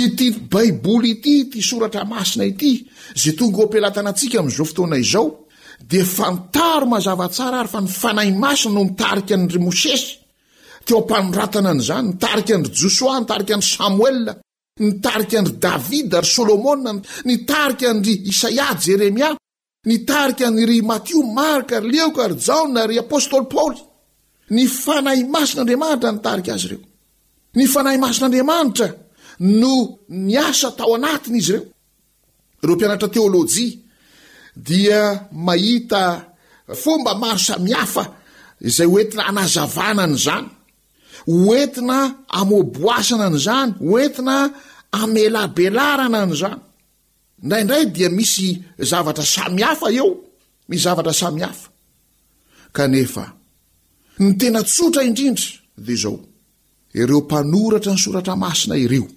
ity 0.04 0.28
baiboly 0.54 1.10
ity 1.18 1.34
ity 1.44 1.60
soratra 1.70 2.04
masina 2.14 2.44
ity 2.52 2.72
izay 3.18 3.34
tonga 3.40 3.58
hoampelatana 3.62 4.10
antsika 4.12 4.36
amin'izao 4.42 4.68
fotoana 4.72 4.98
izao 5.06 5.28
dia 5.92 6.06
fantaro 6.18 6.86
mazavatsara 6.94 7.58
ary 7.62 7.72
fa 7.74 7.80
ny 7.86 7.90
fanahy 8.02 8.32
masina 8.44 8.74
no 8.76 8.82
mitarika 8.90 9.32
an'ry 9.38 9.60
mosesy 9.68 10.08
teo 10.86 10.98
am-panoratana 11.02 11.72
ny 11.76 11.82
izany 11.84 12.06
mitarikandry 12.12 12.74
josoa 12.82 13.16
nitarikanry 13.22 13.68
samoela 13.76 14.34
ny 14.80 15.02
tarika 15.02 15.40
anry 15.40 15.56
davida 15.62 16.20
ry 16.22 16.28
solomoa 16.36 16.76
n 16.94 17.02
ni 17.26 17.36
tarikaandry 17.50 18.14
isaia 18.32 18.66
jeremia 18.84 19.30
ni 19.90 19.96
tarikaan'ry 20.10 20.78
matio 20.90 21.22
marka 21.40 21.76
ry 21.84 21.90
leoka 21.94 22.24
ry 22.32 22.38
jaoa 22.48 22.82
ry 22.90 22.98
apostoly 23.04 23.46
paoly 23.54 23.80
ny 24.56 24.64
fanahy 24.84 25.24
masin'andriamanitra 25.36 26.10
nytarika 26.16 26.52
azy 26.58 26.66
ireo 26.70 26.82
ny 27.58 27.66
fanahy 27.74 27.98
masin'andriamanitra 28.06 28.88
no 29.62 29.72
ny 30.28 30.36
asa 30.48 30.68
tao 30.78 30.92
anatiny 31.00 31.38
izy 31.42 31.52
ireo 31.52 31.66
ireo 32.66 32.76
mpianatra 32.78 33.10
teolôjia 33.16 33.78
dia 34.68 35.00
mahita 35.48 36.04
fomba 36.84 37.12
maro 37.24 37.40
samihafa 37.48 38.04
izay 38.70 38.86
oentina 38.96 39.24
anazavana 39.32 40.02
any 40.08 40.16
izany 40.20 40.46
hoentina 41.46 41.98
amoboasana 42.40 43.26
ny 43.34 43.38
izany 43.40 43.72
hoentina 43.92 44.36
amelabelarana 44.92 46.20
ny 46.26 46.34
izany 46.36 46.60
ndraindray 47.44 47.86
dia 47.96 48.10
misy 48.18 48.50
zavatra 48.90 49.26
samyhafa 49.36 49.88
eo 50.00 50.10
misy 50.70 50.82
zavatra 50.86 51.14
samyhafa 51.22 51.68
kanefa 52.76 53.24
ny 54.24 54.32
tena 54.40 54.62
tsotra 54.70 55.02
indrindra 55.08 55.48
dia 55.86 55.96
izao 55.96 56.18
ireo 57.00 57.20
mpanoratra 57.26 57.92
ny 57.94 58.00
soratra 58.04 58.34
masina 58.44 58.76
ireo 58.86 59.08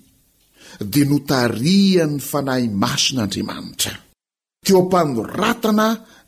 dia 0.92 1.06
notarian'ny 1.10 2.20
fanahy 2.30 2.66
masin'andriamanitra 2.82 3.94
teo 4.66 4.80
mpanoratana 4.84 5.86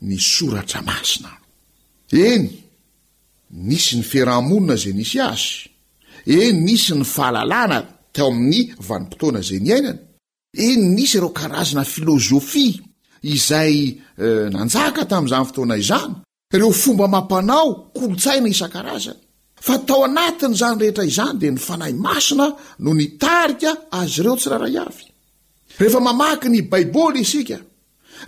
ny 0.09 0.16
soratra 0.33 0.81
masina 0.88 1.31
eny 2.26 2.44
nisy 3.68 3.92
ny 3.98 4.05
ferahamonina 4.11 4.74
zay 4.83 4.94
nisy 5.00 5.18
azy 5.31 5.46
eny 6.42 6.57
nisy 6.66 6.92
ny 6.98 7.05
fahalalàna 7.14 7.78
teo 8.12 8.29
amin'ny 8.31 8.59
vanimpotoana 8.88 9.40
zay 9.48 9.59
nyainany 9.66 9.98
enynisy 10.68 11.18
reo 11.20 11.31
karazana 11.38 11.85
filozofi 11.94 12.66
izay 13.37 13.75
eh, 14.25 14.48
nanjaka 14.57 15.03
tamin'izany 15.11 15.46
fotoana 15.48 15.77
izany 15.85 16.07
ireo 16.55 16.72
fomba 16.83 17.05
mampanao 17.14 17.68
kolotsaina 17.96 18.48
isan-karazany 18.55 19.20
fa 19.66 19.75
tao 19.88 20.01
anatin' 20.09 20.55
izany 20.57 20.77
rehetra 20.83 21.05
izany 21.12 21.37
dia 21.40 21.51
nyfanahy 21.57 21.94
masina 22.07 22.46
no 22.85 22.90
nitarika 23.01 23.70
azy 24.01 24.16
ireo 24.20 24.37
tsirara 24.40 24.68
iavy 24.77 25.05
rehefa 25.79 26.01
mamaky 26.09 26.48
ny 26.53 26.61
baiboly 26.70 27.20
isika 27.27 27.59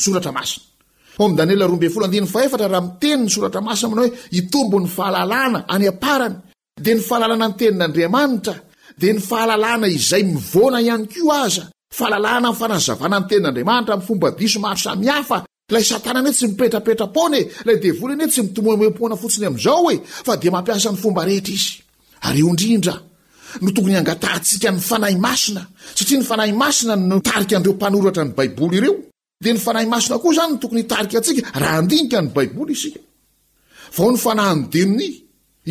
soratraasinamana 3.29 4.01
oe 4.03 4.09
itombo'ny 4.39 4.87
fallana 4.95 5.59
nyarany 5.83 6.35
de 6.79 6.93
ny 6.95 7.01
fahalalàna 7.01 7.47
ny 7.49 7.55
tenin'andriamanitra 7.57 8.53
de 9.01 9.13
ny 9.13 9.19
fahalalàna 9.21 9.87
izay 9.87 10.23
mivona 10.23 10.79
ihany 10.81 11.07
kio 11.07 11.31
aza 11.31 11.61
fahalalàna 11.97 12.51
nfanahzavana 12.51 13.17
ny 13.19 13.25
tenin'andriamanitra 13.29 13.97
my 13.97 14.05
fomba 14.07 14.27
diso 14.37 14.59
maro 14.65 14.77
samyhafa 14.85 15.37
lay 15.73 15.83
satananhe 15.91 16.31
tsy 16.35 16.45
mipetrapetrapony 16.47 17.39
lay 17.67 17.77
devolyanhe 17.83 18.27
tsy 18.31 18.41
mitomme-poana 18.45 19.15
fotsiny 19.21 19.45
amn'zao 19.49 19.81
oe 19.89 19.95
fa 20.25 20.33
di 20.41 20.49
mampiasa 20.55 20.89
ny 20.93 20.97
fomba 21.03 21.21
rehetra 21.27 21.53
izo 22.37 22.47
indrndr 22.53 22.97
no 23.61 23.69
tokony 23.75 23.95
angata 23.99 24.29
ntsika 24.39 24.69
ny 24.75 24.79
fanahy 24.89 25.17
masina 25.25 25.61
saria 25.97 26.17
nyfanahy 26.21 26.53
masina 26.63 26.93
no 27.09 27.15
tarika 27.27 27.53
andreo 27.57 27.73
mpanoratra 27.77 28.23
ny 28.27 28.31
baiboly 28.37 28.77
ireod 28.79 28.99
anahy 29.47 29.79
aina 29.81 29.97
a 29.97 29.97
znytoyak 29.99 30.53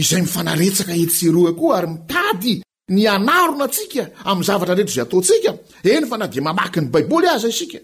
izay 0.00 0.20
mifanaretsaka 0.26 0.92
etseroakoa 1.04 1.76
ary 1.78 1.86
mitady 1.94 2.52
ny 2.94 3.02
anarona 3.16 3.64
antsika 3.66 4.02
amin'ny 4.30 4.46
zavatra 4.48 4.74
rehetra 4.76 4.94
zay 4.96 5.04
ataontsika 5.08 5.50
eny 5.94 6.04
fa 6.10 6.16
na 6.20 6.26
dia 6.32 6.42
mamaky 6.46 6.80
ny 6.84 6.88
baiboly 6.94 7.26
aza 7.34 7.48
isika 7.52 7.78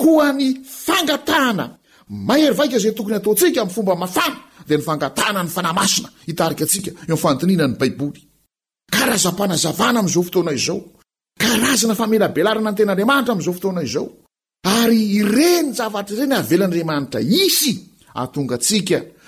koa 0.00 0.26
ny 0.38 0.46
fangatahana 0.84 1.64
maheryvaika 2.28 2.76
izay 2.80 2.94
tokony 2.98 3.16
ataontsika 3.20 3.60
m'ny 3.64 3.74
fomba 3.76 3.94
mafana 4.02 4.38
dia 4.68 4.76
ny 4.78 4.84
fangatahna 4.88 5.40
ny 5.46 5.50
fanamasina 5.56 6.08
itaria 6.32 6.66
askaeofianany 6.66 7.54
babolarazam-panazavana 7.80 9.98
amin'izao 10.00 10.22
fotona 10.28 10.52
izao 10.58 10.78
karazana 11.42 11.94
famelabelarana 12.00 12.70
ny 12.70 12.76
tenandriamanitra 12.78 13.30
amin'izao 13.34 13.54
fotoana 13.58 13.82
izao 13.88 14.06
ary 14.80 15.00
ireny 15.20 15.68
zavatra 15.78 16.12
ire 16.16 16.24
ny 16.30 16.34
avelan'andriamanitra 16.42 17.18
isy 17.44 17.72
aatonga 18.20 18.54
antsika 18.60 18.98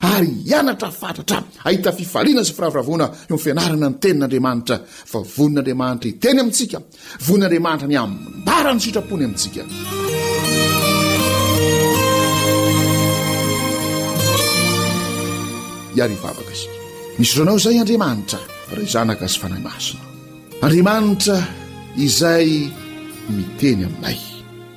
ary 0.00 0.44
hianatra 0.46 0.90
fatatra 0.94 1.42
ahita 1.66 1.90
fifaliana 1.92 2.44
sy 2.46 2.52
firavoravoana 2.54 3.04
eo 3.30 3.34
mi 3.36 3.42
fianarana 3.44 3.86
ny 3.90 3.96
tenin'andriamanitra 4.02 4.76
fa 5.10 5.18
vonin'andriamanitra 5.36 6.08
hiteny 6.12 6.38
amintsika 6.42 6.78
vonin'andriamanitra 7.26 7.86
ny 7.92 7.96
ambara 8.04 8.70
ny 8.74 8.80
sitrapony 8.84 9.22
amintsika 9.28 9.62
iary 15.98 16.16
vavaka 16.24 16.52
zy 16.60 16.66
misy 17.18 17.34
ranao 17.40 17.58
izay 17.62 17.76
andriamanitra 17.82 18.38
ra 18.76 18.82
zanaka 18.94 19.24
zy 19.32 19.36
fanahy 19.42 19.62
masina 19.68 20.04
andriamanitra 20.64 21.36
izay 22.06 22.46
miteny 23.36 23.80
aminay 23.88 24.18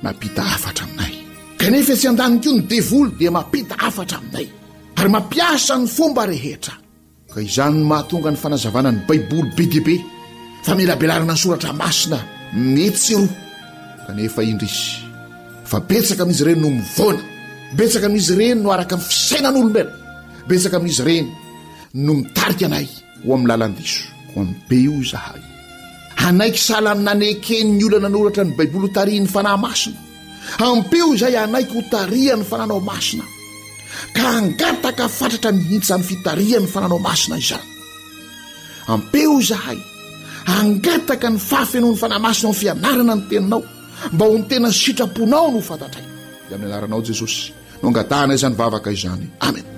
mampita 0.04 0.42
afatra 0.56 0.82
aminay 0.90 1.14
kanefa 1.60 1.94
tsy 1.98 2.06
an-dany 2.10 2.36
koa 2.42 2.54
ny 2.58 2.62
devoly 2.72 3.10
dia 3.20 3.30
mampita 3.38 3.74
afatra 3.88 4.18
aminay 4.22 4.48
ary 5.00 5.08
mampiasa 5.16 5.74
ny 5.80 5.86
fomba 5.96 6.22
rehetra 6.34 6.74
ka 7.32 7.38
izany 7.46 7.76
no 7.80 7.86
mahatonga 7.92 8.30
ny 8.32 8.38
fanazavanany 8.42 8.98
baiboly 9.08 9.50
be 9.56 9.64
diaibe 9.72 9.96
fa 10.66 10.72
milabelarana 10.78 11.32
ny 11.34 11.38
soratra 11.42 11.72
masina 11.82 12.18
metsyroa 12.74 13.28
kaneefa 14.08 14.40
indrizy 14.50 14.90
fa 15.70 15.76
betsaka 15.88 16.20
amin'izy 16.24 16.42
ireny 16.44 16.60
no 16.64 16.70
mivoana 16.78 17.22
betsaka 17.78 18.04
amin'izy 18.10 18.32
ireny 18.36 18.58
no 18.62 18.68
araka 18.76 18.96
nny 18.98 19.06
fisainan'olomelona 19.08 19.96
betsaka 20.48 20.74
amin'izy 20.78 21.02
ireny 21.04 21.26
no 22.04 22.12
mitarika 22.20 22.64
anay 22.68 22.86
ho 23.24 23.28
amin'ny 23.36 23.48
lalan-diso 23.50 24.04
ho 24.36 24.44
ampeo 24.44 24.94
izahay 25.04 25.42
anaiky 26.28 26.60
salany 26.70 27.00
nanekeny 27.08 27.68
ny 27.78 27.84
olana 27.88 28.08
noratra 28.14 28.42
ny 28.46 28.52
baiboly 28.58 28.84
hotaria 28.92 29.18
ny 29.24 29.28
fanahy 29.34 29.56
masina 29.66 29.98
am-peo 30.70 31.06
izay 31.16 31.34
anaiky 31.46 31.72
ho 31.72 31.80
tariany 31.94 32.44
fananao 32.50 32.82
masina 32.92 33.24
ka 34.14 34.28
angataka 34.40 35.06
fatratra 35.08 35.50
nihintsyny 35.52 36.02
fitarihany 36.02 36.66
fananao 36.68 36.98
masina 36.98 37.36
izany 37.42 37.64
ampeo 38.92 39.32
izahay 39.42 39.78
angataka 40.58 41.28
ny 41.34 41.38
fafy 41.48 41.76
anao 41.80 41.92
ny 41.92 41.98
fanahy 42.02 42.22
masina 42.26 42.50
ny 42.52 42.58
fianarana 42.60 43.14
ny 43.18 43.24
teninao 43.32 43.60
mba 44.14 44.22
ho 44.28 44.32
nytenan'ny 44.40 44.76
sitraponao 44.82 45.46
no 45.52 45.52
ho 45.58 45.60
fantatray 45.68 46.04
dia 46.48 46.54
amianaranao 46.58 47.00
jesosy 47.06 47.42
noangatahinay 47.80 48.36
izany 48.38 48.54
vavaka 48.60 48.88
izany 48.96 49.24
amena 49.48 49.70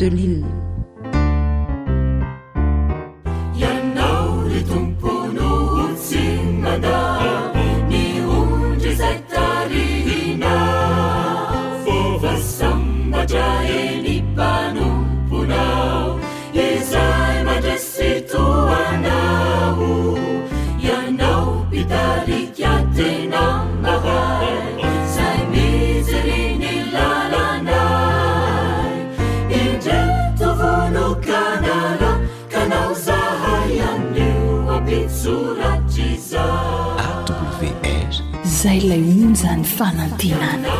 delin 0.00 0.42
zay 38.64 38.80
lay 38.80 39.04
onzany 39.22 39.62
fanantinany 39.76 40.72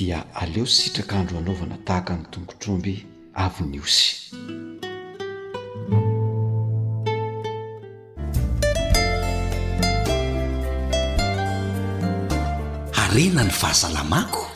dia 0.00 0.18
aleo 0.40 0.66
ssitrakandro 0.72 1.36
anaovana 1.40 1.76
tahaka 1.86 2.12
ny 2.20 2.24
tongotromby 2.30 2.94
avoni 3.44 3.78
osy 3.80 4.36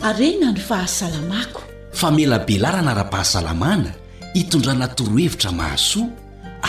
arena 0.05 0.53
ny 0.53 0.59
fahasalamako 0.61 1.61
famela 2.00 2.37
belaranara-pahasalamana 2.48 3.90
itondrana 4.40 4.87
torohevitra 4.96 5.50
mahasoa 5.61 6.09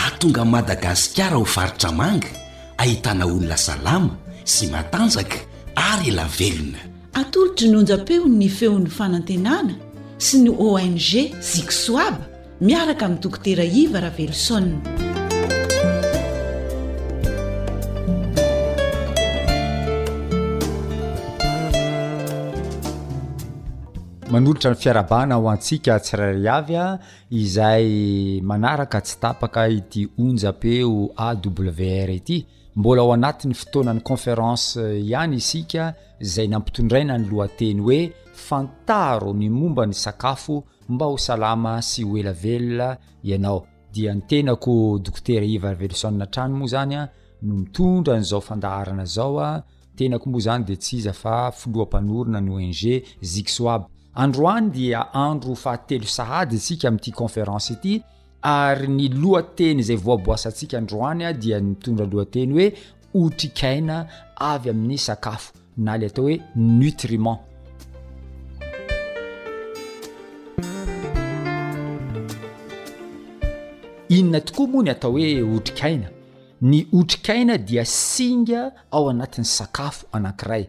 atonga 0.06 0.42
madagasikara 0.54 1.36
ho 1.40 1.44
varitra 1.56 1.90
manga 2.00 2.28
ahitana 2.82 3.24
olonasalama 3.30 4.12
sy 4.54 4.64
matanjaka 4.72 5.36
ary 5.88 6.06
elavelona 6.12 6.80
atolotra 7.14 7.68
ny 7.68 7.76
onjapeo 7.76 8.24
ny 8.26 8.48
feon'ny 8.48 8.88
fanantenana 8.88 9.74
sy 10.22 10.38
ny 10.46 10.50
ong 10.54 10.94
ziksoaba 11.44 12.24
miaraka 12.64 13.04
amin'ny 13.04 13.20
tokotera 13.20 13.64
iva 13.66 14.00
raveloso 14.00 14.56
manolotra 24.32 24.72
ny 24.72 24.80
fiarabana 24.80 25.36
ho 25.36 25.50
antsika 25.52 25.98
tsirairiavy 26.00 26.76
a 26.80 26.88
izay 27.30 28.40
manaraka 28.40 29.00
tsy 29.04 29.20
tapaka 29.20 29.68
ity 29.68 30.08
onjapeo 30.16 31.10
awr 31.28 32.10
ity 32.16 32.46
mbola 32.76 33.02
ho 33.04 33.12
anatin'ny 33.12 33.52
fotoana 33.54 33.92
ny 33.94 34.00
conférence 34.00 34.80
eh, 34.80 35.04
ihany 35.04 35.36
isika 35.36 35.92
zay 36.22 36.46
nampitondraina 36.46 37.18
ny 37.18 37.26
lohateny 37.28 37.80
hoe 37.82 37.98
fantaro 38.32 39.32
ny 39.34 39.48
momba 39.50 39.86
ny 39.86 39.92
sakafo 39.94 40.62
mba 40.88 41.06
ho 41.10 41.18
salama 41.18 41.80
sy 41.82 42.04
hoelaveloa 42.06 42.96
ianao 43.26 43.66
dia 43.92 44.14
ni 44.14 44.22
tenako 44.22 44.98
doktera 45.02 45.46
ivavelosanina 45.46 46.26
trany 46.26 46.54
moa 46.54 46.66
zany 46.68 46.94
a 46.94 47.08
no 47.42 47.54
mitondra 47.56 48.18
n'izao 48.18 48.40
fandaharana 48.40 49.04
zao 49.04 49.40
a 49.40 49.62
tenako 49.96 50.30
moa 50.30 50.40
zany 50.40 50.64
de 50.64 50.76
tsy 50.76 50.96
iza 50.96 51.12
fa 51.12 51.50
filoampanorona 51.50 52.40
ny 52.40 52.50
ong 52.50 52.72
zisoaby 53.20 53.84
androany 54.14 54.70
dia 54.70 55.00
andro 55.14 55.54
fahatelo 55.54 56.06
sahady 56.06 56.56
atsika 56.56 56.88
ami'ity 56.88 57.10
conférancy 57.10 57.72
ity 57.72 58.02
ary 58.42 58.88
ny 58.88 59.08
loateny 59.08 59.82
zay 59.82 59.96
voaboasaantsika 59.96 60.78
androany 60.78 61.24
a 61.24 61.32
dia 61.32 61.60
ny 61.60 61.66
mpitondralohateny 61.72 62.52
hoe 62.54 62.68
otrikaina 63.14 64.06
avy 64.38 64.70
amin'ny 64.70 64.98
sakafo 64.98 65.58
na 65.78 65.92
ala 65.92 66.06
atao 66.06 66.24
hoe 66.24 66.40
nutriment 66.56 67.38
inona 74.08 74.40
tokoa 74.40 74.66
moa 74.66 74.82
ny 74.84 74.90
atao 74.90 75.12
hoe 75.12 75.40
hotrikaina 75.40 76.10
ny 76.62 76.86
hotrikaina 76.92 77.58
dia 77.58 77.84
singa 77.84 78.72
ao 78.90 79.10
anatin'ny 79.10 79.44
sakafo 79.46 80.06
anakiray 80.12 80.66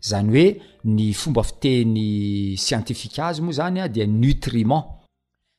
zany 0.00 0.28
hoe 0.30 0.62
ny 0.84 1.12
fomba 1.12 1.42
fitehny 1.42 2.56
sientifiqa 2.58 3.26
azy 3.26 3.42
moa 3.42 3.52
zany 3.52 3.80
a 3.80 3.88
dia 3.88 4.06
notriment 4.06 4.84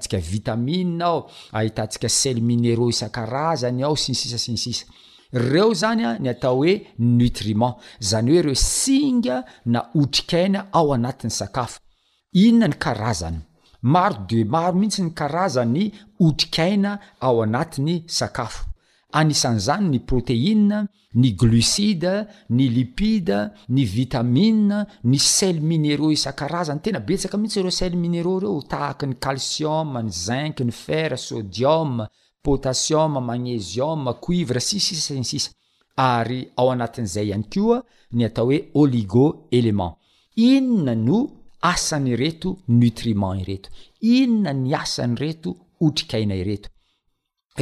aoataeinéri-any 1.84 3.82
aoieo 3.86 5.70
anya 5.90 6.08
ny 6.22 6.26
ataoentrient 6.34 7.72
zanyoe 8.08 8.40
reo 8.46 8.54
singa 8.56 9.36
na 9.72 9.80
trikaina 10.10 10.60
aoaa'ya 10.78 11.68
inona 12.32 12.68
ny 12.68 12.74
karazany 12.78 13.38
maro 13.82 14.16
deu 14.28 14.44
maro 14.46 14.72
mihitsy 14.78 15.02
ny 15.04 15.10
karazan'ny 15.18 15.84
otrikaina 16.24 16.92
ao 17.26 17.42
anatiny 17.44 18.04
sakafo 18.06 18.64
anisan'zany 19.18 19.88
ny 19.90 19.98
proteine 20.10 20.86
ny 21.20 21.30
glucide 21.40 22.14
ny 22.54 22.68
lipide 22.76 23.38
ny 23.74 23.82
vitamine 23.84 24.84
ny 25.04 25.16
cell 25.18 25.58
minero 25.60 26.12
isa-karazany 26.14 26.80
tena 26.82 27.00
betsaka 27.00 27.36
mihintsy 27.36 27.60
ireo 27.60 27.70
cell 27.80 27.96
minero 27.96 28.38
reo 28.38 28.60
tahaka 28.62 29.06
ny 29.06 29.14
calciom 29.18 29.98
ny 29.98 30.08
zinc 30.26 30.60
ny 30.62 30.72
fer 30.72 31.18
sodium 31.18 32.04
potasiu 32.42 33.08
magnesium 33.08 34.06
cuivre 34.22 34.60
sisissis 34.60 35.50
ary 35.96 36.46
ao 36.56 36.70
anatin'zay 36.70 37.26
ihany 37.28 37.48
koa 37.52 37.82
ny 38.14 38.22
atao 38.28 38.46
hoe 38.46 38.70
oligo 38.74 39.48
élément 39.50 39.92
inona 40.36 40.94
no 40.94 41.39
asanyreto 41.62 42.56
nutriment 42.68 43.38
ireto 43.42 43.68
inona 44.18 44.52
ny 44.64 44.72
asany 44.82 45.14
reto 45.22 45.50
otrikaina 45.84 46.34
ireto 46.42 46.68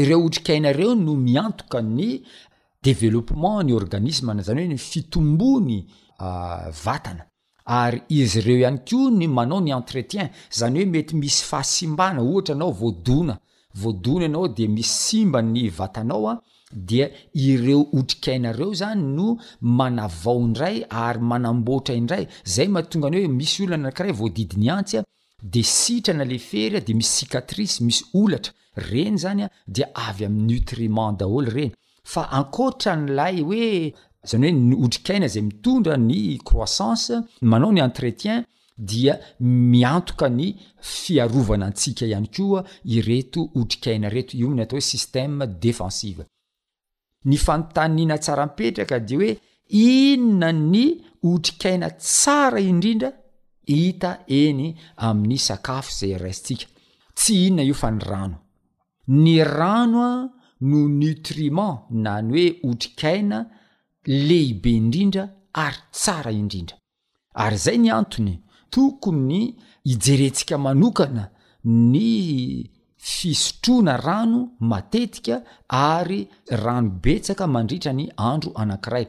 ireo 0.01 0.19
otrikaina 0.27 0.69
reo 0.79 0.93
no 1.07 1.13
miantoka 1.27 1.79
ny 1.97 2.11
developpement 2.87 3.63
ny 3.67 3.73
organismena 3.81 4.41
zany 4.47 4.61
hoe 4.63 4.69
ny 4.75 4.79
fitombony 4.91 5.79
ah, 6.27 6.65
vatana 6.85 7.23
ary 7.81 8.01
izy 8.21 8.39
ireo 8.43 8.59
ihany 8.63 8.79
koa 8.89 9.09
ny 9.19 9.27
manao 9.37 9.61
ny 9.65 9.71
entretien 9.79 10.27
zany 10.59 10.77
hoe 10.83 10.87
mety 10.93 11.13
misy 11.21 11.43
fahasimbana 11.51 12.19
ohatra 12.31 12.55
anao 12.55 12.73
voadona 12.81 13.35
voadona 13.81 14.23
ianao 14.27 14.49
de 14.57 14.65
misy 14.77 14.91
simba 15.07 15.41
ny 15.43 15.69
vatanaoa 15.79 16.33
ah, 16.33 16.43
dia 16.73 17.09
ireo 17.35 17.83
otrikainareo 17.99 18.69
zany 18.81 19.01
no 19.17 19.29
manavaoindray 19.79 20.77
ary 21.05 21.21
manamboatra 21.33 21.95
indray 22.01 22.25
zay 22.55 22.69
mahatonga 22.75 23.09
any 23.11 23.19
hoe 23.23 23.33
misy 23.41 23.59
oloana 23.65 23.89
aakiray 23.91 24.13
voadidinyantsy 24.21 24.97
a 25.01 25.03
de 25.55 25.63
sitrana 25.77 26.25
le 26.33 26.39
ferya 26.51 26.81
de 26.87 26.93
misy 26.99 27.13
sikatrise 27.19 27.77
misy 27.87 28.03
olatra 28.23 28.53
reny 28.91 29.17
zanya 29.25 29.47
dea 29.77 29.87
avy 30.07 30.23
ami'ny 30.29 30.45
nutriment 30.55 31.15
daholo 31.21 31.49
reny 31.57 31.73
fa 32.13 32.23
ankohatra 32.41 32.93
n'lay 33.05 33.37
hoe 33.49 33.67
zany 34.31 34.45
hoe 34.47 34.55
nyotrikaina 34.69 35.27
zay 35.35 35.43
mitondra 35.49 35.95
ny 36.09 36.21
croissance 36.49 37.11
manao 37.51 37.71
ny 37.75 37.81
entretien 37.89 38.39
dia 38.91 39.15
miantoka 39.73 40.27
ny 40.39 40.47
fiarovana 40.99 41.65
antsika 41.71 42.03
ihany 42.13 42.29
koa 42.37 42.61
ireto 42.97 43.41
otrikaina 43.61 44.07
reto 44.17 44.33
io 44.41 44.49
in 44.55 44.61
atao 44.65 44.77
hoe 44.79 44.89
systeme 44.93 45.41
défensive 45.65 46.23
ny 47.29 47.37
fanotaniana 47.43 48.17
tsaramipetraka 48.25 48.97
dia 49.07 49.19
hoe 49.21 49.33
inona 49.89 50.49
ny 50.71 50.85
hotrikaina 51.25 51.89
tsara 52.05 52.61
indrindra 52.71 53.11
hita 53.73 54.11
eny 54.41 54.65
amin'ny 55.09 55.39
sakafo 55.49 55.91
zay 55.99 56.15
rasintsika 56.25 56.67
tsy 57.17 57.35
inona 57.47 57.63
io 57.69 57.75
fa 57.83 57.89
ny 57.95 58.01
rano 58.11 58.37
ny 59.23 59.35
rano 59.57 59.99
a 60.13 60.13
no 60.71 60.79
nitriment 61.01 61.77
na 62.05 62.13
ny 62.27 62.31
hoe 62.37 62.47
hotrikaina 62.65 63.39
lehibe 64.29 64.71
indrindra 64.81 65.25
ary 65.65 65.81
tsara 65.99 66.31
indrindra 66.41 66.77
ary 67.45 67.59
zay 67.65 67.79
ny 67.83 67.91
antony 68.03 68.35
toko 68.73 69.09
ny 69.29 69.41
hijerentsika 69.89 70.57
manokana 70.67 71.25
ny 71.93 72.09
fisotroana 72.99 73.97
rano 73.97 74.51
matetika 74.61 75.43
ary 75.69 76.29
rano 76.51 76.91
betsaka 77.05 77.47
mandritra 77.47 77.93
ny 77.93 78.09
andro 78.17 78.51
anankiray 78.55 79.07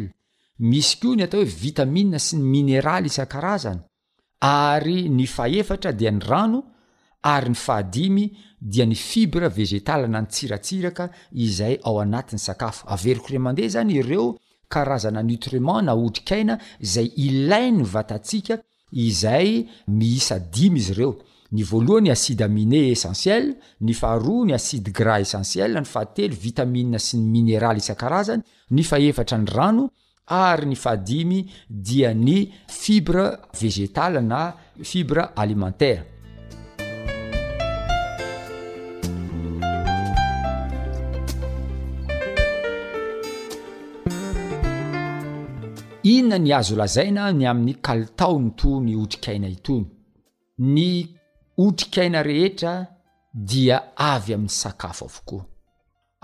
misy 0.59 0.97
ko 1.01 1.14
ny 1.16 1.22
atao 1.24 1.40
hoe 1.40 1.49
vitami 1.62 2.18
sy 2.18 2.36
ny 2.36 2.43
minéraly 2.43 3.07
isan-karazana 3.09 3.80
ary 4.40 5.09
ny 5.09 5.26
faefatra 5.26 5.93
dia 5.93 6.11
ny 6.11 6.18
rano 6.22 6.62
ary 7.22 7.49
ny 7.51 7.55
fahadimy 7.55 8.26
dia 8.61 8.84
ny 8.86 8.95
fibra 8.95 9.49
vegetal 9.49 10.05
nantsiratsiraka 10.11 11.09
izay 11.32 11.74
aoay 11.88 12.11
aafeede 12.14 13.78
anye 13.78 14.03
karazana 14.73 15.23
nutriment 15.29 15.83
na 15.87 15.95
otrikaina 16.07 16.55
zay 16.93 17.09
ilai 17.27 17.68
ny 17.77 17.85
vatatsiaka 17.95 18.57
izay 19.07 19.51
miisa 19.99 20.39
dimy 20.55 20.79
izy 20.83 20.95
reo 21.01 21.12
ny 21.55 21.64
voalohan'ny 21.70 22.12
acide 22.14 22.45
amine 22.49 22.81
essentiell 22.95 23.49
ny 23.85 23.97
faharoa 24.01 24.47
ny 24.49 24.55
acide 24.59 24.95
gras 24.99 25.25
essentiell 25.27 25.77
ny 25.83 25.89
fahatelo 25.95 26.41
vitamine 26.49 27.01
sy 27.07 27.18
ny 27.20 27.27
minéraly 27.37 27.83
isan-karazany 27.85 28.45
ny 28.75 28.85
faefatra 28.91 29.39
ny 29.45 29.51
rano 29.59 29.85
ary 30.45 30.70
ny 30.73 30.77
fahadimy 30.85 31.41
dia 31.87 32.14
ny 32.27 32.39
fibre 32.83 33.27
végetale 33.61 34.23
na 34.33 34.41
fibre 34.93 35.29
alimentaire 35.43 36.12
inona 46.03 46.39
ny 46.39 46.51
azo 46.53 46.75
lazaina 46.77 47.31
ny 47.33 47.47
amin'ny 47.51 47.81
kalitaony 47.85 48.51
to 48.59 48.81
ny 48.81 48.95
otrikaina 49.03 49.49
itony 49.49 49.87
ny 50.75 50.91
otrikaina 51.65 52.23
rehetra 52.23 52.75
dia 53.35 53.77
avy 53.97 54.35
amin'ny 54.35 54.55
sakafo 54.63 55.05
avokoa 55.09 55.45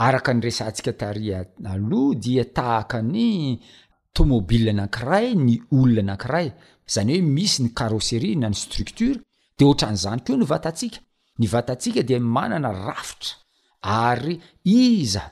araka 0.07 0.35
nyresantsika 0.35 0.93
taria 1.01 1.39
aloa 1.73 2.15
dia 2.25 2.45
tahaka 2.57 3.03
ny 3.03 3.59
tomobili 4.15 4.73
nakiray 4.75 5.29
ny 5.47 5.55
olona 5.79 6.01
anankiray 6.03 6.49
zany 6.95 7.11
hoe 7.15 7.27
misy 7.37 7.57
ny 7.63 7.69
karoseri 7.79 8.31
na 8.37 8.49
ny 8.51 8.55
structure 8.67 9.15
de 9.59 9.65
ohatran'zany 9.65 10.21
ko 10.27 10.37
ny 10.37 10.45
vatasika 10.55 10.99
ny 11.39 11.47
vatatsika 11.55 12.03
di 12.05 12.15
manana 12.37 12.71
rafitra 12.87 13.35
ary 14.07 14.35
iza 14.65 15.25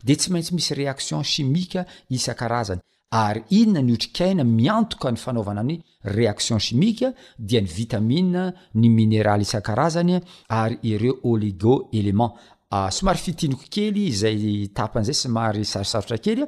nyede 0.08 0.20
tsyaintsy 0.22 1.46
misyii 1.54 1.86
isa-aazany 2.18 2.82
ary 3.12 3.42
inona 3.50 3.82
ny 3.82 3.94
otrikaina 3.94 4.44
miantoka 4.44 5.12
ny 5.12 5.18
fanaovana 5.18 5.64
ny 5.64 5.80
réaction 6.16 6.60
chimika 6.60 7.14
dia 7.40 7.62
ny 7.62 7.68
vitamine 7.68 8.54
ny 8.76 8.90
minéraly 8.90 9.44
isakaazany 9.48 10.20
ary 10.50 10.78
ireo 10.84 11.38
lego 11.38 11.90
élémentsomary 11.94 13.18
ah, 13.18 13.22
fitiniko 13.26 13.64
kely 13.72 14.12
zaytapnzay 14.22 15.14
saysasaotra 15.16 16.18
keyy 16.18 16.36
ra 16.40 16.46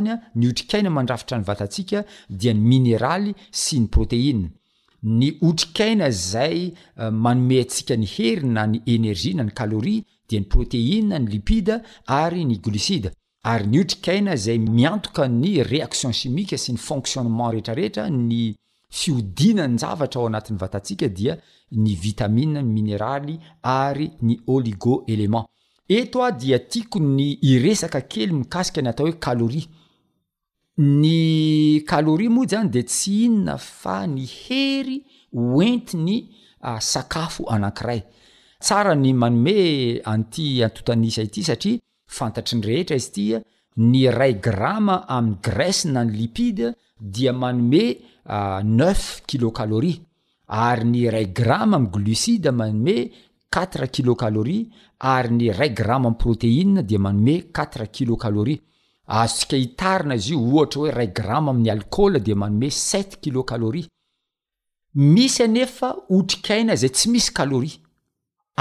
nyaiaarantaa 0.00 2.04
dia 2.40 2.54
ny 2.54 2.60
mineraly 2.72 3.34
sy 3.52 3.80
ny 3.80 3.86
proteina 3.88 4.48
ny 5.02 5.32
otrikaina 5.48 6.10
zay 6.10 6.72
ah, 6.96 7.10
manomey 7.10 7.60
atsika 7.60 7.96
ny 7.96 8.06
herina 8.16 8.66
ny 8.66 8.80
energi 8.86 9.34
na 9.34 9.42
ny 9.44 9.50
kalori 9.52 9.96
dia 10.28 10.40
ny 10.40 10.46
protein 10.48 11.08
ny 11.18 11.26
lipide 11.32 11.80
ary 12.06 12.44
ny 12.44 12.56
glucide 12.64 13.10
ary 13.46 13.66
ny 13.70 13.80
otrik'aina 13.80 14.34
zay 14.36 14.58
miantoka 14.58 15.28
ny 15.40 15.52
réaction 15.62 16.10
chimika 16.18 16.58
sy 16.58 16.72
ny 16.74 16.80
fonctionnement 16.88 17.52
rehetrarehetra 17.54 18.08
ny 18.10 18.40
fiodiana 18.98 19.68
ny 19.70 19.78
javatra 19.82 20.20
ao 20.20 20.26
anatin'ny 20.30 20.58
vatantsika 20.62 21.08
dia 21.18 21.36
ny 21.72 21.94
vitamine 22.04 22.62
mineraly 22.64 23.36
ary 23.62 24.08
ny 24.28 24.40
oligo 24.56 24.96
element 25.06 25.46
eto 25.98 26.24
a 26.28 26.32
dia 26.32 26.58
tiako 26.58 27.00
ny 27.04 27.28
iresaka 27.52 28.00
kely 28.10 28.32
mikasika 28.40 28.82
ny 28.82 28.90
atao 28.90 29.06
hoe 29.06 29.16
kaloria 29.28 29.66
ny 30.76 31.82
kaloria 31.90 32.30
moa 32.30 32.50
zany 32.50 32.70
de 32.74 32.82
tsy 32.82 33.14
hinona 33.22 33.56
fa 33.58 34.00
ny 34.06 34.26
hery 34.40 34.98
oenti 35.32 35.96
ny 35.96 36.16
sakafo 36.82 37.46
anankiray 37.54 38.02
tsara 38.58 38.94
ny 38.96 39.12
manome 39.14 40.00
anty 40.04 40.64
antotanisa 40.66 41.22
ity 41.22 41.42
satria 41.46 41.78
fantatry 42.06 42.58
nyrehetra 42.58 42.96
izy 42.96 43.12
tia 43.12 43.40
ny 43.76 44.06
ray 44.10 44.34
gramme 44.40 44.98
amin'y 45.08 45.40
grase 45.42 45.84
na 45.90 46.04
ny 46.04 46.12
lipide 46.16 46.72
dia 47.00 47.32
manome 47.32 47.96
ah, 48.24 48.62
neuf 48.64 49.22
kilocalori 49.26 50.00
ary 50.48 50.84
ny 50.84 51.08
ray 51.10 51.26
grame 51.32 51.74
ami'y 51.76 51.92
glucide 51.92 52.48
manome 52.50 53.10
quatre 53.52 53.88
kilocalori 53.88 54.58
ary 54.98 55.34
ny 55.36 55.50
ray 55.52 55.70
grame 55.74 56.06
amiy 56.08 56.18
protein 56.18 56.82
dia 56.82 56.98
manome 56.98 57.36
qatre 57.52 57.88
kilocalori 57.90 58.56
azo 59.06 59.36
tsika 59.36 59.56
hitarina 59.56 60.14
izy 60.14 60.32
io 60.34 60.40
ohatra 60.40 60.80
hoe 60.80 60.90
ray 60.94 61.10
gramme 61.12 61.48
amin'ny 61.50 61.70
alkool 61.70 62.20
di 62.20 62.34
manome 62.34 62.70
sept 62.70 63.20
kilokalori 63.20 63.82
misy 65.14 65.42
anefa 65.42 65.88
otrikaina 66.16 66.74
zay 66.76 66.90
tsy 66.92 67.08
misy 67.12 67.30
kaloria 67.38 67.78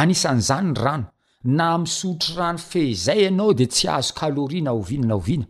anisan'izanyny 0.02 0.74
rano 0.84 1.06
na 1.46 1.78
misotro 1.78 2.36
rano 2.36 2.58
fehzay 2.58 3.22
ianao 3.24 3.54
de 3.54 3.66
tsy 3.68 3.88
ahzo 3.88 4.14
kalori 4.14 4.62
na 4.62 4.72
oviana 4.74 5.08
na 5.08 5.16
oviana 5.22 5.46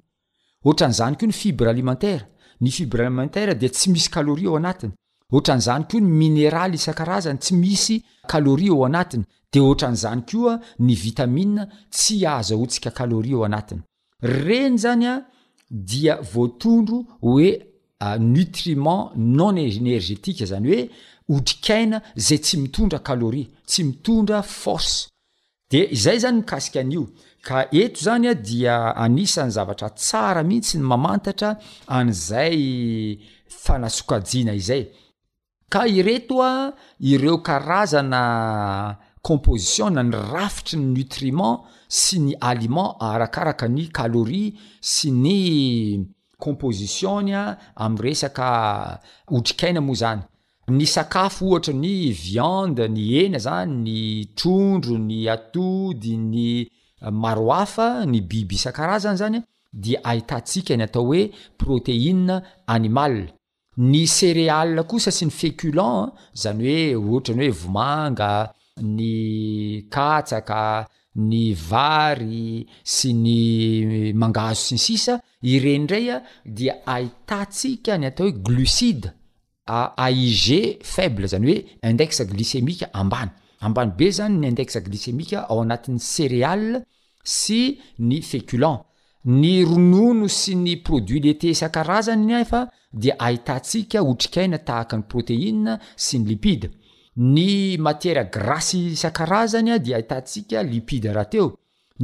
oatran'zany 0.68 1.16
ko 1.20 1.26
ny 1.26 1.32
fibre 1.32 1.68
alimentare 1.72 2.28
ny 2.62 2.70
fibre 2.72 3.00
alimentare 3.06 3.56
de 3.56 3.68
tsy 3.70 3.90
misy 3.94 4.10
kalori 4.12 4.44
eao 4.44 4.58
anatiny 4.60 4.92
oatran'zany 5.34 5.84
ko 5.90 5.98
ny 6.00 6.08
mineraly 6.20 6.76
isan-karazany 6.76 7.40
tsy 7.40 7.54
misy 7.56 7.96
alori 8.28 8.68
eo 8.68 8.84
anatiny 8.86 9.24
deohtran'zany 9.54 10.22
koa 10.30 10.60
ny 10.80 10.94
vitami 11.04 11.46
tsy 11.96 12.26
aazo 12.28 12.62
otsikaalori 12.62 13.32
eoanatny 13.32 13.82
reny 14.44 14.78
zanya 14.78 15.14
diavatondr 15.72 16.94
oenutriment 17.24 19.16
non 19.16 19.58
energetika 19.58 20.44
zany 20.52 20.66
oe 20.76 20.84
otrikaina 21.36 22.02
zay 22.16 22.38
tsy 22.40 22.58
mitondra 22.58 23.00
kalori 23.00 23.48
tsy 23.68 23.84
mitondra 23.84 24.42
de 25.70 25.84
izay 25.92 26.20
zany 26.20 26.38
mikasika 26.40 26.80
an'io 26.84 27.06
ka 27.46 27.66
eto 27.84 28.02
zany 28.06 28.28
a 28.30 28.34
dia 28.48 28.78
anisany 29.06 29.50
zavatra 29.58 29.90
tsara 29.90 30.44
mihitsy 30.44 30.78
ny 30.78 30.84
mamantatra 30.92 31.50
an'izay 31.98 32.62
fanasokajiana 33.64 34.54
izay 34.62 34.84
ka 35.74 35.88
ireto 35.90 36.38
a 36.42 36.54
ireo 37.00 37.38
karazana 37.48 38.22
compositionna 39.26 40.02
ny 40.06 40.14
rafitry 40.34 40.78
ny 40.78 40.94
nutriment 41.02 41.60
sy 41.90 42.16
ny 42.26 42.34
aliment 42.50 42.94
arakaraka 43.02 43.66
ny 43.76 43.84
caloria 43.90 44.54
sy 44.94 45.10
ny 45.10 45.40
compositionny 46.38 47.34
a 47.42 47.58
ami' 47.86 48.02
resaka 48.06 48.50
hotrikaina 49.34 49.82
moa 49.82 49.98
zany 50.02 50.22
ny 50.68 50.88
sakafo 50.90 51.46
ohatra 51.52 51.74
ny 51.78 52.10
viande 52.12 52.88
ny 52.90 53.04
ena 53.24 53.38
zany 53.40 53.74
ny 53.86 54.00
trondro 54.36 54.96
ny 54.98 55.28
atody 55.30 56.16
ny 56.18 56.46
eh, 56.66 57.10
maroafa 57.14 58.02
ny 58.10 58.22
biby 58.26 58.56
isan-karazany 58.58 59.18
zanya 59.20 59.42
dia 59.74 60.00
ahitantsika 60.04 60.74
ny 60.76 60.84
atao 60.88 61.04
hoe 61.06 61.20
proteine 61.62 62.42
animal 62.66 63.16
ny 63.78 64.02
céréal 64.10 64.82
kosa 64.90 65.12
sy 65.14 65.26
ny 65.30 65.34
feculant 65.40 66.16
zany 66.42 66.64
hoe 66.66 66.98
ohatrany 66.98 67.48
hoe 67.52 67.58
vomanga 67.62 68.30
ny 68.82 69.14
katsaka 69.94 70.88
ny 71.30 71.44
vary 71.54 72.66
sy 72.84 73.14
ny 73.14 73.38
mangazo 74.18 74.64
sy 74.68 74.74
ny 74.80 74.82
sisa 74.88 75.20
irenindray 75.46 76.10
a 76.16 76.18
dia 76.46 76.82
ahitatsika 76.96 77.98
ny 78.02 78.08
atao 78.10 78.28
hoe 78.32 78.36
glucide 78.48 79.14
aig 79.68 80.78
faible 80.86 81.28
zany 81.28 81.48
hoe 81.48 81.58
index 81.90 82.20
glysemika 82.30 82.90
ambany 82.94 83.32
ambany 83.60 83.92
be 83.98 84.12
zany 84.12 84.38
ny 84.38 84.48
index 84.52 84.78
glsemika 84.84 85.46
ao 85.50 85.62
anatin'ny 85.64 86.00
céréal 86.00 86.66
sy 87.24 87.80
ny 87.98 88.20
feculan 88.22 88.80
ny 89.26 89.64
ronono 89.66 90.28
sy 90.30 90.54
ny 90.56 90.76
produit 90.86 91.26
lete 91.26 91.50
isan-karazany 91.56 92.32
ya 92.36 92.44
fa 92.46 92.66
dia 92.94 93.16
ahitantsika 93.20 94.04
otrik 94.06 94.38
aina 94.38 94.60
tahaka 94.60 95.00
ny 95.02 95.08
protein 95.10 95.76
sy 95.96 96.20
ny 96.22 96.28
lipide 96.36 96.70
ny 97.18 97.78
matira 97.80 98.24
grasy 98.24 98.92
isan-karazanya 98.94 99.80
di 99.80 99.94
ahtantsika 99.94 100.62
lipide 100.64 101.10
raha 101.12 101.26
teo 101.32 101.54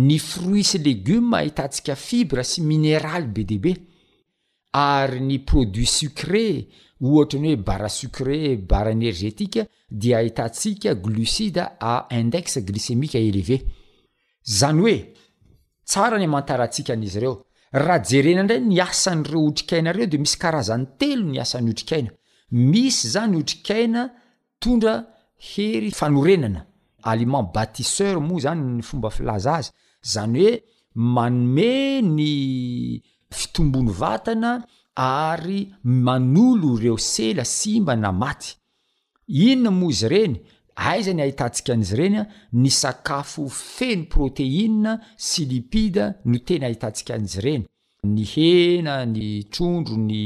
ny 0.01 0.17
fruit 0.19 0.65
sy 0.65 0.77
legioma 0.81 1.43
ahitantsika 1.45 1.95
fibra 1.95 2.43
sy 2.43 2.61
minéraly 2.65 3.27
be 3.27 3.43
debe 3.45 3.75
ary 4.73 5.19
ny 5.21 5.37
produit 5.45 5.85
sucré 5.85 6.65
ohatrany 7.01 7.49
hoe 7.53 7.57
barra 7.57 7.89
sucré 7.89 8.55
barra 8.57 8.91
energetika 8.93 9.67
dia 9.89 10.19
itatsika 10.21 10.93
glucide 11.05 11.63
index 12.17 12.53
glycemika 12.67 13.17
eleve 13.19 13.57
zany 14.57 14.79
oe 14.89 14.99
tsara 15.85 16.17
ny 16.21 16.27
mantarantsika 16.29 16.93
an'izy 16.93 17.19
reo 17.23 17.33
raha 17.73 17.97
jerena 18.09 18.43
ndray 18.43 18.61
niasan'n'reo 18.71 19.41
otrik'ainareo 19.49 20.05
de 20.11 20.17
misy 20.23 20.37
karazan'ny 20.43 20.85
telo 20.99 21.25
ny 21.31 21.39
asan'ny 21.43 21.69
otrik'aina 21.73 22.11
misy 22.71 23.05
zany 23.15 23.35
otrik'aina 23.41 24.01
tondra 24.61 24.93
hery 25.51 25.91
fanorenana 25.99 26.61
aliment 27.11 27.47
batisseur 27.55 28.15
moa 28.27 28.39
zany 28.45 28.61
ny 28.75 28.81
fomba 28.89 29.09
filaza 29.17 29.51
azy 29.59 29.71
zany 30.13 30.35
oe 30.49 30.55
manome 31.15 31.71
ny 32.15 32.29
fitombony 33.37 33.89
vatana 34.01 34.53
ary 34.95 35.73
manolo 35.83 36.77
ireo 36.79 36.97
sela 36.97 37.43
simba 37.45 37.95
na 37.95 38.11
maty 38.11 38.55
inona 39.27 39.71
moa 39.71 39.91
zy 39.97 40.05
ireny 40.07 40.33
aizany 40.89 41.21
ahitantsika 41.23 41.71
an'izy 41.73 41.95
reny 41.99 42.15
a 42.21 42.25
ny 42.61 42.69
sakafo 42.81 43.43
feny 43.49 44.03
proteina 44.11 44.91
sy 45.17 45.41
lipida 45.51 46.05
no 46.25 46.37
tena 46.47 46.65
ahitantsika 46.67 47.11
an'izy 47.17 47.39
reny 47.45 47.63
ny 48.13 48.23
hena 48.33 48.93
ny 49.13 49.27
trondro 49.53 49.95
ny 50.09 50.23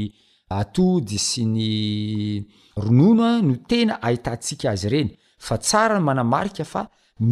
atody 0.60 1.18
sy 1.28 1.42
ny 1.54 1.70
ronona 2.86 3.30
no 3.46 3.54
tena 3.70 3.94
ahitatsika 4.06 4.66
azy 4.74 4.88
reny 4.94 5.10
fa 5.46 5.56
tsara 5.58 5.96
n 6.00 6.06
manamarika 6.06 6.64
fa 6.64 6.82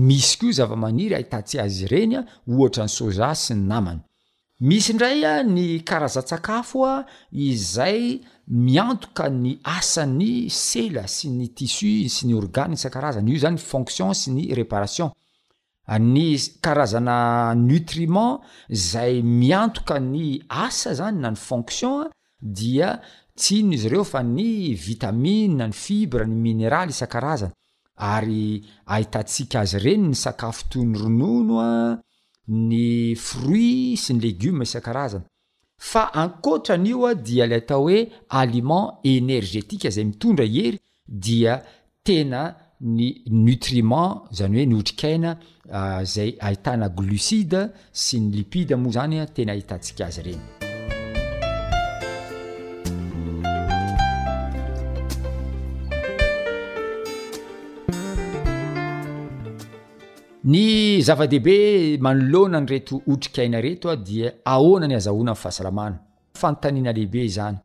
misy 0.06 0.36
koa 0.40 0.52
zava-maniry 0.58 1.14
ahitatsika 1.16 1.62
azy 1.66 1.82
ireny 1.86 2.12
a 2.18 2.22
ohatrany 2.52 2.90
soza 2.98 3.30
sy 3.42 3.54
ny 3.58 3.62
namany 3.72 4.00
misy 4.68 4.92
ndray 4.94 5.24
a 5.28 5.42
ny 5.44 5.80
karaza-tsakafoa 5.84 7.04
izay 7.32 8.20
miantoka 8.48 9.28
ny 9.28 9.58
asany 9.76 10.48
sela 10.50 11.04
sy 11.14 11.28
ny 11.32 11.50
tissu 11.56 12.08
sy 12.08 12.26
ny 12.30 12.34
organi 12.38 12.74
isankarazany 12.78 13.28
io 13.32 13.42
zany 13.44 13.58
fonction 13.60 14.14
sy 14.16 14.32
ny 14.32 14.44
reparation 14.56 15.10
ny 16.08 16.32
karazana 16.64 17.52
nutriment 17.60 18.40
zay 18.70 19.20
miantoka 19.22 19.98
ny 20.00 20.40
asa 20.48 20.94
zany 20.96 21.20
na 21.20 21.30
ny 21.34 21.40
fonctiona 21.40 22.08
dia 22.40 22.94
tsino 23.36 23.74
izy 23.76 23.92
reo 23.92 24.04
fa 24.04 24.22
ny 24.22 24.72
vitamine 24.74 25.60
a 25.60 25.66
ny 25.68 25.72
fibra 25.76 26.24
ny 26.26 26.34
mineraly 26.40 26.90
isan-karazana 26.94 27.52
ary 28.00 28.64
ahitatsiaka 28.88 29.60
azy 29.60 29.76
reny 29.84 30.08
ny 30.08 30.14
sakafo 30.16 30.64
toy 30.70 30.84
ny 30.88 30.96
rononoa 31.02 31.70
ny 32.50 33.14
fruit 33.16 33.96
sy 34.00 34.12
ny 34.16 34.20
legioma 34.28 34.62
isa-karazana 34.68 35.24
fa 35.80 36.08
ankoatran'io 36.14 37.04
a 37.08 37.14
dia 37.14 37.46
la 37.48 37.56
atao 37.60 37.86
hoe 37.88 38.02
aliment 38.40 39.00
énergetika 39.02 39.90
zay 39.90 40.04
mitondra 40.04 40.44
ihery 40.44 40.78
dia 41.06 41.62
tena 42.04 42.42
ny 42.80 43.22
nutriment 43.30 44.28
zany 44.36 44.58
hoe 44.58 44.66
niotrikaina 44.68 45.38
ah, 45.72 46.02
zay 46.04 46.34
ahitana 46.40 46.88
glucide 46.96 47.68
sy 47.92 48.20
ny 48.20 48.32
lipide 48.36 48.76
moa 48.76 48.92
zany 48.98 49.18
tena 49.34 49.52
ahitantsika 49.56 50.06
azy 50.08 50.22
reny 50.28 50.53
ny 60.44 61.00
zava-dehibe 61.00 61.96
manolona 62.04 62.58
ny 62.60 62.66
reto 62.68 62.98
otrikaina 63.08 63.62
retoa 63.64 63.96
dia 63.96 64.34
aona 64.44 64.84
ny 64.86 64.94
azahona 64.98 65.32
m 65.32 65.38
fahasalamana 65.40 65.96
fantaninalehibe 66.36 67.24
zany 67.36 67.56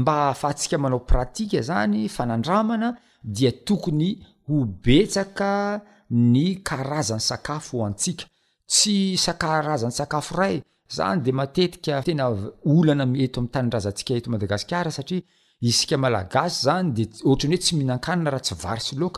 mba 0.00 0.14
fahatsika 0.40 0.76
manao 0.78 1.00
pratika 1.00 1.60
zany 1.62 2.08
fanandramana 2.08 2.96
dia 3.22 3.52
tokony 3.52 4.18
obetsaka 4.48 5.80
ny 6.10 6.56
karazan'ny 6.64 7.20
sakafo 7.20 7.78
o 7.80 7.84
atsika 7.86 8.24
tsy 8.66 9.16
sakarazan'ny 9.18 9.92
sakafo 9.94 10.36
ray 10.36 10.62
zany 10.88 11.20
de 11.22 11.32
matetika 11.32 12.02
tena 12.02 12.32
olanaetotaazaikaadaaa 12.64 14.90
saaiskaaaas 14.92 16.62
zanydeny 16.64 17.12
hoe 17.24 17.36
tsyihakaa 17.56 19.12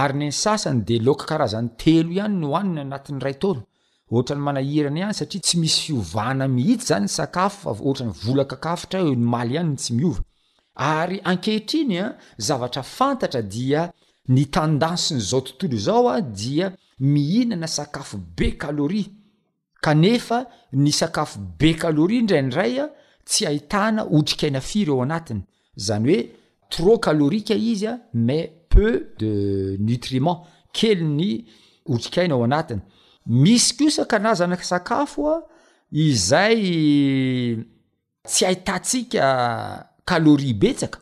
ary 0.00 0.14
n 0.14 0.32
aany 0.32 0.80
dekarazanytelo 0.88 2.22
any 2.24 2.36
nyaniny 2.40 2.80
anati'ny 2.80 3.18
ratotany 3.26 4.40
manahrana 4.46 5.00
any 5.08 5.14
saa 5.18 5.26
tsyisy 5.26 5.92
h 6.00 6.16
anyry 10.80 11.20
akehit 11.32 11.70
inya 11.80 12.06
ah, 12.06 12.16
zavatra 12.48 12.82
fanatra 12.96 13.40
dia 13.54 13.82
ny 14.34 14.42
tandasinyzaotonoo 14.56 15.78
zaoa 15.86 16.14
ah, 16.16 16.20
dia 16.40 16.66
mihinana 17.00 17.66
sakafo 17.66 18.16
be 18.36 18.56
ali 18.68 19.02
kanefa 19.84 20.38
ny 20.72 20.90
sakafo 20.92 21.38
be 21.58 21.76
alori 21.88 22.22
ndrandraya 22.22 22.84
ah, 22.84 22.90
tsy 23.24 23.46
ahitana 23.46 24.02
otrikina 24.16 24.60
firyeoanatiny 24.60 25.40
zany 25.76 26.04
oe 26.14 26.20
trolia 26.70 27.56
izya 27.72 27.92
ma 28.14 28.38
e 28.78 29.06
de 29.18 29.76
nutriment 29.80 30.44
kely 30.76 31.02
ny 31.04 31.26
otrikaina 31.92 32.34
ao 32.34 32.44
anatiny 32.44 32.80
misy 33.26 33.74
kosa 33.78 34.04
kanazanak 34.04 34.62
sakafoa 34.64 35.42
izay 35.90 36.62
tsy 38.26 38.46
ahitatsika 38.46 39.26
kalôria 40.08 40.54
betsaka 40.62 40.98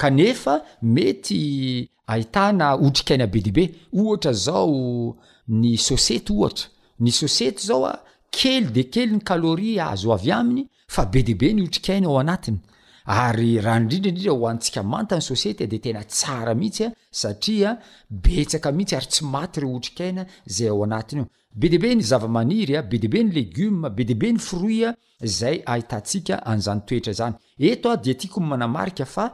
kanefa 0.00 0.54
mety 0.82 1.88
ahitana 2.12 2.66
otrikaina 2.86 3.26
be 3.32 3.40
de 3.46 3.52
be 3.56 3.64
ohatra 4.00 4.32
zao 4.44 5.16
ny 5.48 5.76
sosety 5.86 6.32
ohatra 6.32 6.66
ny 7.00 7.10
sosety 7.20 7.62
zao 7.68 7.86
a 7.86 7.94
kely 8.34 8.68
de 8.76 8.84
kely 8.92 9.10
ny 9.16 9.22
kaloria 9.28 9.88
azo 9.92 10.12
avy 10.12 10.30
aminy 10.32 10.68
fa 10.94 11.06
be 11.06 11.22
dibe 11.22 11.54
ny 11.54 11.64
otrik'aina 11.64 12.08
ao 12.08 12.18
anatiny 12.18 12.58
ary 13.06 13.58
raha 13.60 13.80
indrindra 13.80 14.10
indrindra 14.10 14.32
hoantsika 14.32 14.82
mantany 14.82 15.20
sosiety 15.20 15.66
de 15.66 15.78
tena 15.78 16.02
tsara 16.04 16.54
mihitsya 16.54 16.92
satria 17.10 17.76
betsaka 18.10 18.72
mihitsy 18.72 18.96
ary 18.96 19.06
tsy 19.06 19.24
maty 19.24 19.60
reo 19.60 19.74
otrik'aina 19.76 20.26
zay 20.46 20.68
ao 20.68 20.82
anatiny 20.84 21.20
io 21.22 21.26
be 21.60 21.68
dibe 21.68 21.94
ny 21.94 22.02
zavamanirya 22.02 22.82
be 22.82 22.98
dibe 22.98 23.20
ny 23.24 23.30
legioma 23.32 23.90
be 23.90 24.04
dibe 24.04 24.32
ny 24.32 24.38
fruit 24.38 24.86
a 24.86 24.94
zay 25.26 25.62
ahitantsika 25.66 26.40
an'zanytoetra 26.46 27.12
zany 27.12 27.34
etde 27.58 27.82
tao 27.82 29.22
aa 29.22 29.30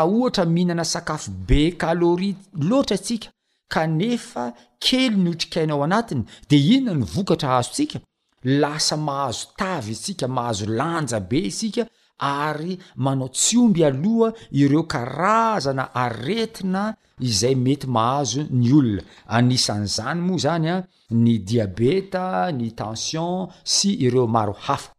ahohatramihinana 0.00 0.84
sakafo 0.84 1.30
be 1.46 1.70
kalori 1.76 2.36
loatra 2.60 2.98
tsika 2.98 3.28
kanefa 3.68 4.52
kely 4.80 5.16
ny 5.16 5.30
otrik'aina 5.30 5.72
ao 5.72 5.82
anatiny 5.84 6.24
de 6.50 6.56
inona 6.56 6.98
ny 7.00 7.04
vokatra 7.04 7.56
azontsika 7.56 7.98
lasa 8.44 8.96
mahazo 8.96 9.46
tavy 9.56 9.92
izsika 9.92 10.28
mahazo 10.28 10.66
lanja 10.66 11.20
be 11.20 11.38
isika 11.46 11.86
ary 12.18 12.78
manao 12.96 13.28
tsyomby 13.28 13.84
aloha 13.84 14.32
ireo 14.52 14.82
karazana 14.82 15.94
aretina 15.94 16.94
izay 17.20 17.54
mety 17.54 17.86
mahazo 17.86 18.42
ny 18.50 18.72
olona 18.78 19.02
anisan'ny 19.36 19.86
zany 19.96 20.20
moa 20.20 20.38
zany 20.38 20.66
a 20.68 20.76
ny 21.10 21.38
diabeta 21.48 22.52
ny 22.58 22.70
tension 22.74 23.48
sy 23.64 23.88
ireo 24.06 24.26
maro 24.26 24.52
hafa 24.66 24.90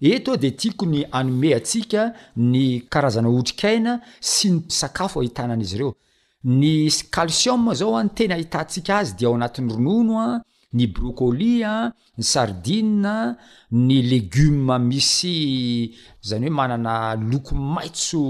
eto 0.00 0.30
a 0.34 0.40
di 0.42 0.50
tiako 0.60 0.84
ny 0.86 1.00
anome 1.18 1.50
atsika 1.58 2.02
ny 2.50 2.66
karazana 2.92 3.28
hotrik'aina 3.34 3.92
sy 4.30 4.46
ny 4.54 4.58
sakafo 4.80 5.16
ahitananaizy 5.20 5.78
reo 5.80 5.92
nys 6.60 6.96
calciom 7.14 7.64
zao 7.78 7.94
a 8.00 8.02
ny 8.04 8.10
tena 8.18 8.34
ahitatsika 8.36 8.92
azy 9.00 9.10
dia 9.18 9.26
ao 9.28 9.34
anatin'ny 9.36 9.70
ronono 9.72 10.14
a 10.26 10.28
ny 10.74 10.86
brocolia 10.90 11.90
ny 12.18 12.24
sardine 12.26 13.14
ny 13.70 13.98
legiome 14.10 14.76
misy 14.88 15.94
zany 16.28 16.48
hoe 16.48 16.56
manana 16.60 16.94
loko 17.30 17.52
maitso 17.74 18.22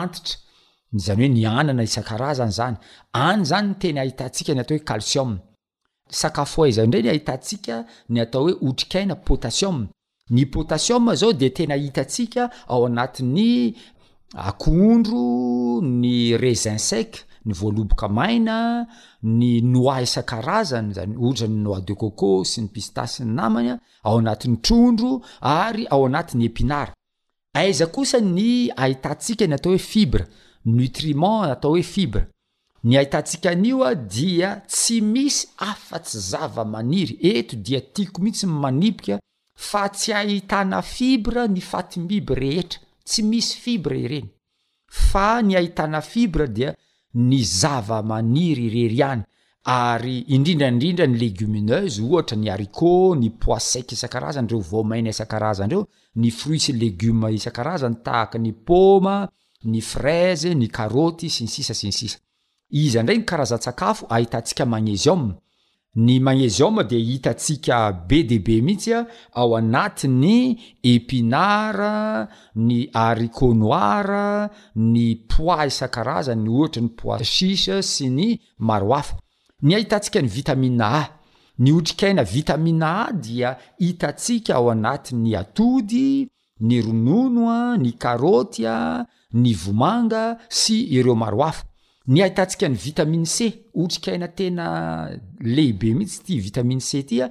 antitra 0.00 0.38
zany 1.06 1.22
hoe 1.26 1.32
ni 1.36 1.42
anana 1.60 1.82
isan-karazany 1.88 2.52
zany 2.58 2.76
any 3.24 3.42
zany 3.50 3.70
tena 3.82 4.00
ahitantsika 4.04 4.50
ny 4.54 4.60
atao 4.62 4.78
hoe 4.78 4.86
calcium 4.90 5.30
sakafo 6.20 6.64
ayza 6.64 6.84
indray 6.86 7.02
ny 7.04 7.10
ahitatsika 7.14 7.76
ny 8.10 8.20
atao 8.24 8.42
hoe 8.46 8.54
otrikaina 8.68 9.14
potasiu 9.26 9.72
ny 10.34 10.42
potasiu 10.52 10.98
zao 11.20 11.32
de 11.40 11.48
tena 11.56 11.74
hitatsika 11.84 12.42
ao 12.72 12.82
anati'ny 12.86 13.74
akondro 14.48 15.24
ny 16.00 16.14
réisin 16.42 16.78
sec 16.90 17.27
ny 17.46 17.54
voaloboka 17.54 18.08
maina 18.08 18.58
ny 19.22 19.50
noi 19.62 20.02
isan-karazany 20.04 20.94
zany 20.96 21.14
otrany 21.26 21.58
noi 21.64 21.80
de 21.86 21.94
coco 22.00 22.30
sy 22.50 22.64
ny 22.64 22.70
pista 22.74 23.04
sy 23.06 23.24
ny 23.26 23.30
namanya 23.38 23.74
ao 24.06 24.18
anat'ny 24.20 24.56
trondro 24.64 25.12
ary 25.52 25.84
ao 25.92 26.06
anati'ny 26.08 26.46
epinara 26.48 26.92
aiza 27.58 27.86
kosa 27.94 28.18
ny 28.36 28.50
ahitantsika 28.82 29.44
ny 29.46 29.54
atao 29.56 29.72
hoe 29.72 29.78
fibra 29.92 30.24
nutriment 30.74 31.44
atao 31.54 31.70
hoe 31.74 31.82
fibra 31.96 32.24
ny 32.86 32.94
ahitantsika 33.00 33.50
an'io 33.54 33.78
a 33.90 33.92
dia 33.94 34.50
tsy 34.70 34.96
misy 35.12 35.40
afa-tsy 35.70 36.18
zava-maniry 36.30 37.14
eto 37.30 37.54
dia 37.64 37.80
tiako 37.94 38.18
mihitsy 38.22 38.46
manika 38.62 39.16
fa 39.68 39.82
tsy 39.98 40.10
ana 40.60 40.82
ibr 41.12 41.34
ny 41.52 41.60
fatmiby 41.70 42.32
rehetra 42.42 42.80
tsy 43.06 43.20
misy 43.30 43.50
fibra 43.62 43.96
ireny 44.04 44.28
fa 45.08 45.28
ny 45.46 45.52
aitna 45.58 46.00
fibra 46.12 46.46
dia 46.56 46.70
ny 47.16 47.40
zava-maniry 47.44 48.66
irery 48.68 49.00
any 49.02 49.22
ary 49.64 50.16
indrindraindrindra 50.34 51.06
ny 51.08 51.16
legiomineuse 51.18 51.96
ohatra 52.04 52.36
ny 52.36 52.48
arico 52.52 53.16
ny 53.20 53.30
pois 53.40 53.64
sec 53.72 53.86
isan-karazany 53.92 54.48
reo 54.50 54.60
vomaina 54.70 55.10
isan-karazandreo 55.10 55.82
ny 56.20 56.30
fruit 56.30 56.60
sy 56.62 56.72
legioma 56.76 57.30
isan-karazany 57.36 57.96
tahaka 58.04 58.38
ny 58.38 58.52
poma 58.66 59.16
ny 59.70 59.80
fraze 59.90 60.50
ny 60.54 60.68
karoty 60.68 61.30
si 61.32 61.42
ny 61.48 61.50
sisa 61.50 61.74
siny 61.74 61.92
sisa 61.96 62.18
izya 62.70 63.02
ndray 63.02 63.18
ny 63.20 63.24
karazan-tsakafo 63.28 64.06
ahitantsika 64.14 64.66
magnesium 64.68 65.22
ny 65.98 66.20
manezioma 66.20 66.84
dia 66.84 66.98
hitatsika 66.98 67.92
b 68.06 68.22
db 68.22 68.48
mihitsy 68.62 68.92
a 68.94 69.06
ao 69.34 69.56
anati'ny 69.56 70.58
epinara 70.82 72.28
ny 72.56 72.78
ariconoira 73.06 74.48
ny 74.76 75.06
pois 75.32 75.66
isa-karazany 75.74 76.42
ny 76.42 76.48
ohatry 76.54 76.82
ny 76.82 76.88
pois 77.00 77.24
sis 77.36 77.64
sy 77.92 78.06
ny 78.18 78.28
maroafa 78.68 79.18
ny 79.66 79.74
ahitantsika 79.74 80.22
ny 80.22 80.28
vitamina 80.38 80.86
a 81.00 81.04
ny 81.62 81.70
otrikaina 81.78 82.22
vitamina 82.34 82.90
a 83.08 83.12
dia 83.12 83.50
hitatsika 83.82 84.54
ao 84.56 84.70
anati'ny 84.74 85.34
atody 85.42 86.28
ny 86.66 86.78
rononoa 86.86 87.58
ny 87.82 87.90
karoty 88.04 88.62
a 88.66 88.78
ny 89.40 89.50
vomanga 89.62 90.24
sy 90.48 90.76
ireo 90.98 91.14
maroafa 91.18 91.67
ny 92.08 92.22
ahitantsika 92.24 92.68
ny 92.68 92.76
vitaminy 92.80 93.26
c 93.28 93.52
otrika 93.76 94.12
aina 94.12 94.28
tena 94.38 94.64
lehibe 95.44 95.92
mihitsy 95.94 96.20
ti 96.24 96.38
vitaminy 96.40 96.80
c 96.80 97.02
ty 97.04 97.20
a 97.24 97.26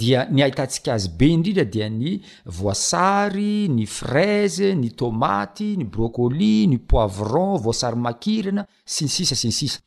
dia 0.00 0.26
ny 0.34 0.42
ahitantsika 0.42 0.90
azy 0.98 1.06
be 1.18 1.26
indrindra 1.34 1.64
dia 1.74 1.86
ny 2.00 2.10
voisary 2.58 3.68
ny 3.76 3.84
fraze 3.96 4.72
ny 4.80 4.90
tomaty 4.98 5.68
ny 5.78 5.84
brocoli 5.86 6.54
ny 6.72 6.78
poivron 6.90 7.54
voisary 7.64 7.96
makirana 8.06 8.66
sy 8.92 9.06
ny 9.06 9.10
sisa 9.16 9.38
sy 9.40 9.48
ny 9.54 9.56
sisa 9.60 9.78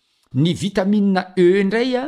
ny 0.42 0.56
vitaminia 0.62 1.22
e 1.36 1.48
ndraya 1.64 2.06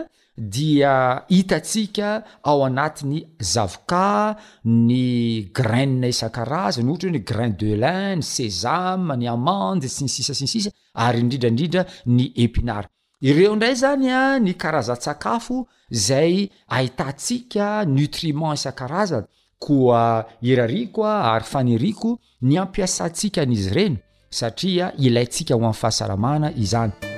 dia 0.49 1.21
hitatsika 1.29 2.23
ao 2.43 2.65
anatin'ny 2.65 3.25
zavoka 3.53 4.35
ny 4.63 5.51
granea 5.53 6.09
isan-karazany 6.13 6.87
ohatra 6.89 7.09
hoeny 7.09 7.23
grain 7.29 7.53
de 7.59 7.75
lin 7.83 8.17
ny 8.19 8.23
sesame 8.25 9.11
ny 9.21 9.27
amandy 9.29 9.87
sy 9.89 10.03
ny 10.03 10.09
sisa 10.09 10.33
si 10.33 10.43
ny 10.43 10.47
sisa 10.55 10.71
ary 11.03 11.19
indridrandridra 11.21 11.83
ny 12.05 12.25
epinard 12.43 12.87
ireo 13.27 13.55
ndray 13.55 13.75
zany 13.83 14.07
a 14.21 14.39
ny 14.39 14.53
karaza-tsakafo 14.61 15.67
zay 16.07 16.49
ahitantsika 16.75 17.85
nutriment 17.85 18.57
isan-karaza 18.57 19.25
koa 19.59 20.01
irarikoa 20.41 21.13
ary 21.33 21.45
faniriako 21.51 22.17
ny 22.47 22.57
ampiasantsika 22.63 23.45
n'izy 23.45 23.69
ireny 23.71 23.95
satria 24.39 24.85
ilayntsika 25.05 25.53
ho 25.55 25.59
ami'ny 25.61 25.73
fahasaramana 25.81 26.49
izany 26.65 27.10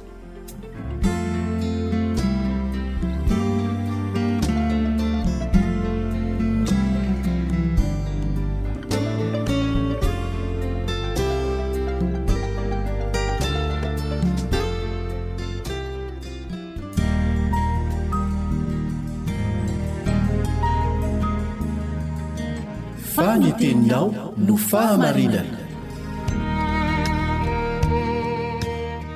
fahamarinana 24.54 25.58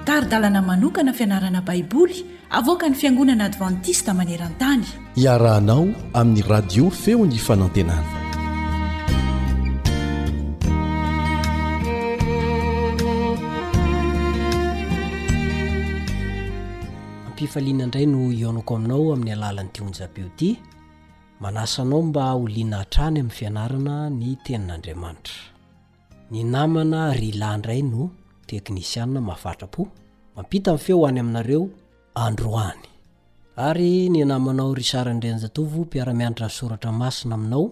taridalana 0.08 0.62
manokana 0.66 1.12
fianarana 1.14 1.62
baiboly 1.62 2.18
avoaka 2.50 2.88
ny 2.90 2.94
fiangonana 2.98 3.44
advantista 3.46 4.10
maneran-tany 4.14 4.82
iarahanao 5.16 5.86
amin'ny 6.18 6.42
radio 6.50 6.90
feo 6.90 7.22
ny 7.28 7.38
fanantenana 7.38 8.18
ampifaliana 17.30 17.84
indray 17.86 18.06
no 18.10 18.32
ionako 18.34 18.72
aminao 18.76 19.04
amin'ny 19.14 19.32
alalan'nyitihonjabio 19.36 20.26
ity 20.32 20.50
manasanao 21.40 22.02
mba 22.02 22.32
oliana 22.34 22.78
hatrany 22.80 23.18
amin'ny 23.20 23.30
fianarana 23.36 23.96
ny 24.18 24.36
tenin'andriamanitra 24.44 25.34
ny 26.32 26.40
namana 26.54 27.00
ry 27.18 27.28
landray 27.42 27.80
no 27.92 28.02
teknisianna 28.48 29.20
mafatrapo 29.28 29.82
mampita 30.36 30.70
min'ny 30.74 30.84
feo 30.84 30.96
hoany 31.00 31.18
aminareo 31.24 31.62
androany 32.26 32.82
ary 33.68 33.92
ny 34.12 34.20
namanao 34.30 34.68
ry 34.78 34.84
sarandrenjatovo 34.92 35.78
mpiaramianatra 35.84 36.46
ny 36.48 36.52
soratra 36.58 36.92
masina 37.00 37.34
aminao 37.38 37.64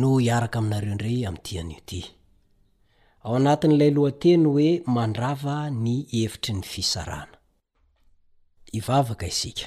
no 0.00 0.08
hiaraka 0.24 0.56
aminareo 0.60 0.92
indrey 0.94 1.18
ami'ndian'io 1.28 1.78
ity 1.82 2.00
ao 3.24 3.32
anatin'ilay 3.40 3.90
alohateny 3.94 4.44
hoe 4.52 4.70
mandrava 4.96 5.56
ny 5.84 5.94
hevitry 6.12 6.52
ny 6.56 6.62
fisarana 6.72 7.36
iavaka 8.76 9.26
isika 9.32 9.66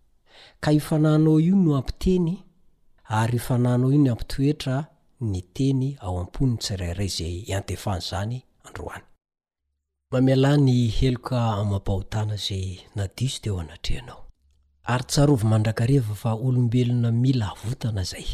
ka 0.61 0.71
hifananao 0.71 1.39
io 1.39 1.55
no 1.55 1.75
ampiteny 1.77 2.37
ary 3.09 3.35
ifananao 3.35 3.91
io 3.91 3.97
ny 3.97 4.09
ampitoetra 4.09 4.87
ny 5.31 5.41
teny 5.55 5.87
ao 6.05 6.13
am-poniny 6.21 6.57
tsirairay 6.61 7.05
izay 7.11 7.35
iantefany 7.49 7.97
izany 8.01 8.37
androany 8.67 9.03
mameala 10.11 10.51
ny 10.65 10.75
heloka 10.97 11.37
an'nmampahotana 11.57 12.35
izay 12.41 12.67
nadizy 12.95 13.39
teo 13.43 13.55
anatreanao 13.63 14.19
ary 14.91 15.03
tsarovy 15.09 15.43
mandrakareva 15.51 16.13
fa 16.21 16.31
olombelona 16.47 17.09
mila 17.23 17.45
avotana 17.53 18.01
izay 18.07 18.27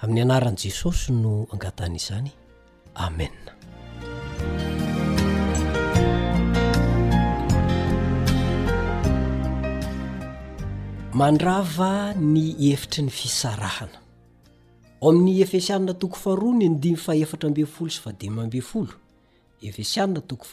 amin'ny 0.00 0.22
anaran'i 0.24 0.62
jesosy 0.64 1.10
no 1.22 1.32
angatan'izany 1.52 2.30
amea 2.94 3.44
mandrava 11.20 11.92
ny 12.32 12.46
efitry 12.72 13.00
ny 13.02 13.08
fisarahana 13.20 13.98
ao 15.02 15.08
amin'ny 15.10 15.40
efesiana 15.44 15.92
to 16.00 16.06
efesiaatok 19.62 20.50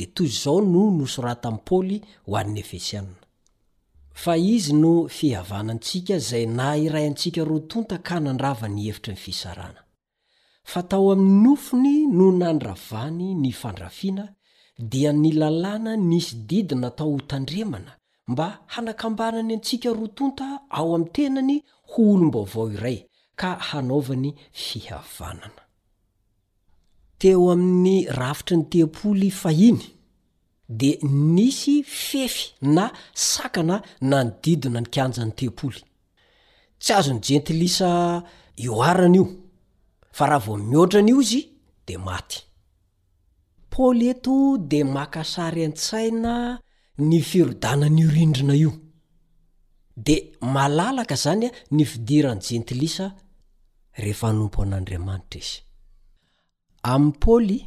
de 0.00 0.06
toy 0.16 0.28
zao 0.42 0.58
no 0.74 0.82
nosorata 0.98 1.46
aminny 1.50 1.60
paoly 1.68 1.98
hoan'ny 2.30 2.58
efesianna 2.64 3.16
izy 4.56 4.72
no 4.84 4.94
fihavanantsika 5.18 6.16
zay 6.28 6.44
na 6.58 6.68
iray 6.86 7.06
antsika 7.10 7.42
rotonta 7.50 7.96
ka 8.08 8.16
nandrava 8.26 8.66
ny 8.74 8.80
efitry 8.90 9.12
ny 9.12 9.18
fisarahna 9.24 9.80
fa 10.72 10.80
tao 10.90 11.06
amin'ny 11.14 11.42
nofony 11.44 11.94
no 12.18 12.26
nandravany 12.40 13.28
ny 13.42 13.50
fandrafiana 13.60 14.24
dia 14.78 15.12
ny 15.12 15.32
lalàna 15.32 15.96
nisy 15.96 16.34
didina 16.48 16.90
tao 16.90 17.16
h 17.16 17.20
tandremana 17.30 17.92
mba 18.26 18.46
hanakambanany 18.72 19.52
antsika 19.54 19.90
ro 19.98 20.06
tonta 20.16 20.46
ao 20.76 20.94
ami'ny 20.94 21.10
tenany 21.14 21.56
ho 21.90 22.02
olom-baovao 22.14 22.68
iray 22.76 22.98
ka 23.40 23.50
hanaovany 23.68 24.30
fihavanana 24.64 25.62
teo 27.20 27.44
amin'ny 27.54 27.96
rafitry 28.18 28.56
ny 28.56 28.64
tepoly 28.72 29.30
fahiny 29.40 29.82
di 30.78 30.90
nisy 31.34 31.76
fefy 32.06 32.42
na 32.74 32.84
sakana 33.30 33.76
na 34.10 34.18
ny 34.24 34.30
didina 34.42 34.80
ny 34.80 34.88
kanja 34.94 35.22
ny 35.24 35.32
tepoly 35.38 35.80
tsy 36.82 36.90
azony 36.98 37.20
jentilisa 37.26 37.88
ioarana 38.64 39.16
io 39.18 39.24
fa 40.16 40.24
raha 40.28 40.42
vao 40.46 40.56
mihoatrany 40.68 41.08
io 41.10 41.20
izy 41.22 41.40
de 41.86 41.94
maty 42.06 42.38
poly 43.78 44.06
eto 44.14 44.32
di 44.70 44.80
makasary 44.96 45.62
an-tsaina 45.68 46.32
ny 47.08 47.18
firodanan'io 47.28 48.08
rindrina 48.14 48.54
io 48.64 48.72
de 50.06 50.16
malalaka 50.54 51.16
zany 51.24 51.44
a 51.46 51.50
ny 51.76 51.84
fidirany 51.90 52.40
jentilisa 52.48 53.06
rehefa 54.02 54.26
anompo 54.32 54.58
an'andriamanitra 54.64 55.38
izy 55.42 55.54
amin'y 56.92 57.16
paoly 57.22 57.58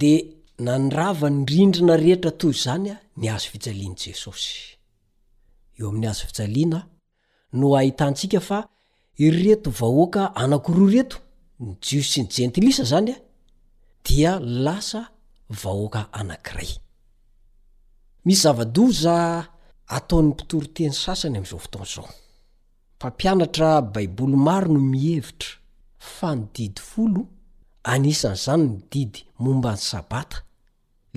di 0.00 0.14
nandrava 0.66 1.26
ny 1.36 1.42
rindrina 1.52 1.94
rehetra 2.04 2.30
toy 2.40 2.54
zany 2.64 2.86
a 2.94 2.96
ny 3.20 3.26
azo 3.34 3.48
fitjalian' 3.52 3.96
jesosy 4.02 4.54
eo 5.78 5.86
amin'ny 5.90 6.06
azo 6.12 6.24
fitjaliana 6.30 6.80
no 7.58 7.66
ahitantsika 7.80 8.40
fa 8.48 8.58
ir 9.24 9.34
reto 9.44 9.68
vahoaka 9.80 10.22
anakoroa 10.42 10.90
ireto 10.92 11.16
ny 11.64 11.70
jios 11.84 12.06
sy 12.12 12.20
ny 12.22 12.28
jentilisa 12.36 12.84
zany 12.92 13.08
a 13.14 13.26
dia 14.08 14.32
lasa 14.40 15.02
vahoaka 15.62 16.08
anankiray 16.20 16.70
misy 18.26 18.40
zava-doza 18.42 19.16
ataon'ny 19.96 20.28
mpitory 20.34 20.68
teny 20.76 20.94
sasany 21.04 21.36
amin'izao 21.36 21.60
fotaon 21.64 21.84
izao 21.88 22.06
pampianatra 23.00 23.68
baiboly 23.94 24.36
maro 24.46 24.68
no 24.74 24.80
mihevitra 24.92 25.52
fa 26.16 26.28
nydidy 26.40 26.80
folo 26.92 27.22
anisan'izany 27.92 28.64
ny 28.68 28.78
didy 28.92 29.20
momba 29.44 29.72
ny 29.76 29.80
sabata 29.90 30.38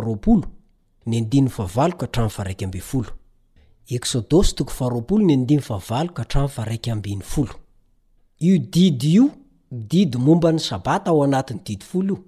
did 8.74 9.04
o 9.22 9.45
didy 9.72 10.18
momba 10.18 10.52
ny 10.52 10.60
sabata 10.60 11.10
ao 11.12 11.24
anatin'ny 11.24 11.64
didifolo 11.66 12.16
io 12.16 12.24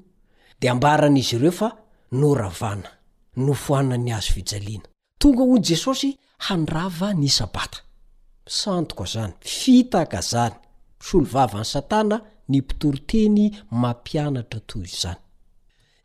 de 0.62 0.68
ambaran'izy 0.70 1.36
ireo 1.36 1.52
fa 1.52 1.70
noravana 2.12 2.90
no 3.46 3.54
foanany 3.54 4.12
azo 4.18 4.32
fijaliana 4.34 4.88
tonga 5.20 5.44
ho 5.44 5.56
jesosy 5.68 6.10
handrava 6.50 7.14
ny 7.14 7.30
sabata 7.30 7.78
santoko 8.46 9.06
zany 9.14 9.34
fitaka 9.42 10.22
zany 10.22 10.56
msolovava 11.00 11.58
any 11.60 11.66
satana 11.74 12.18
ny 12.50 12.62
pitoro 12.68 12.98
teny 13.10 13.42
mampianatra 13.72 14.60
tozy 14.70 14.96
zany 15.04 15.20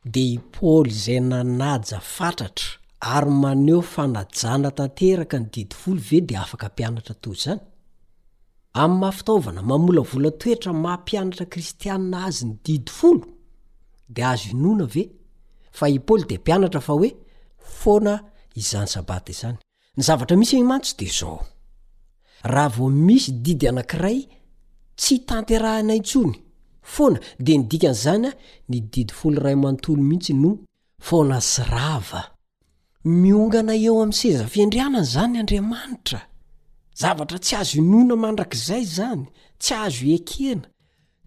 de 0.05 0.21
i 0.35 0.39
paoly 0.53 0.91
izay 0.91 1.21
nanaja 1.21 1.99
fatratra 2.17 2.69
ary 3.15 3.31
maneho 3.43 3.83
fanajana 3.95 4.71
tanteraka 4.77 5.37
ny 5.39 5.47
didifolo 5.53 6.01
ve 6.09 6.19
di 6.27 6.35
afaka 6.37 6.67
ampianatra 6.69 7.15
to 7.23 7.31
zany 7.45 7.61
ami'ny 8.75 8.99
mahafitaovana 9.01 9.63
mamola 9.63 10.01
vola 10.11 10.31
toetra 10.43 10.73
mahampianatra 10.85 11.47
kristiaina 11.53 12.17
azy 12.29 12.45
ny 12.49 12.53
didi 12.65 12.93
folo 12.99 13.25
dia 14.15 14.27
azo 14.33 14.49
inona 14.55 14.85
ve 14.95 15.03
fa 15.79 15.87
i 15.89 15.99
paoly 16.07 16.25
di 16.29 16.37
mpianatra 16.41 16.81
fa 16.87 16.93
hoe 16.99 17.11
foana 17.79 18.15
izany 18.61 18.89
sabata 18.95 19.31
izany 19.35 19.57
ny 19.97 20.03
zavatra 20.07 20.35
misy 20.41 20.55
ny 20.61 20.65
mantsy 20.71 20.93
de 20.99 21.07
zao 21.19 21.39
raha 22.53 22.69
vao 22.77 22.89
misy 23.07 23.31
didy 23.45 23.67
anankiray 23.71 24.19
tsy 24.99 25.15
tanterahana 25.29 25.95
intsony 25.99 26.37
foana 26.93 27.19
di 27.45 27.53
nidikan' 27.59 27.95
zanya 28.05 28.33
ny 28.71 28.79
didifolo 28.93 29.39
ray 29.45 29.55
manontolo 29.63 30.01
mihitsy 30.09 30.33
no 30.43 30.51
fona 31.07 31.39
syrava 31.53 32.21
miongana 33.23 33.73
eo 33.87 33.95
ami'ny 34.05 34.17
sezafiandrianany 34.21 35.07
zany 35.13 35.37
andriamanitra 35.43 36.21
zavatra 37.01 37.39
tsy 37.39 37.55
azo 37.61 37.77
inona 37.83 38.15
mandrakizay 38.23 38.85
zany 38.97 39.25
tsy 39.63 39.75
azo 39.85 40.05
iekena 40.13 40.67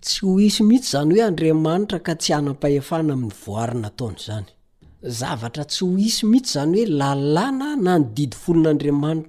tsy 0.06 0.26
ho 0.26 0.40
isy 0.48 0.64
mihitsy 0.70 0.92
zany 0.96 1.12
hoe 1.16 1.24
andriamanitra 1.30 2.00
ka 2.08 2.14
tsy 2.22 2.32
hanampaefanaami'ny 2.36 3.34
ainatozany 3.64 4.48
zavtra 5.20 5.64
tsy 5.72 5.80
ho 5.86 5.98
is 6.10 6.18
mihitsy 6.32 6.54
zany 6.58 6.78
hoe 6.80 6.86
laln 6.86 7.84
na 7.86 7.94
din 8.00 8.32
ayhai 8.66 9.22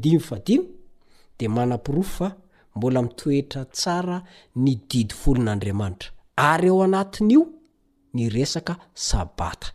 de 1.40 1.48
manam-pirofo 1.56 2.10
fa 2.18 2.28
mbola 2.76 3.02
mitoetra 3.02 3.66
tsara 3.66 4.18
ny 4.64 4.74
did 4.92 5.10
folon'andriamanitra 5.22 6.10
ary 6.52 6.68
eo 6.68 6.82
anatin'io 6.88 7.44
ny 8.14 8.30
resaka 8.30 8.74
sabata 8.94 9.68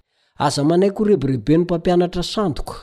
aza 0.47 0.63
manay 0.71 0.91
ko 0.97 1.01
rehberehibe 1.09 1.53
ny 1.57 1.63
mpampianatra 1.63 2.23
sanoa 2.23 2.83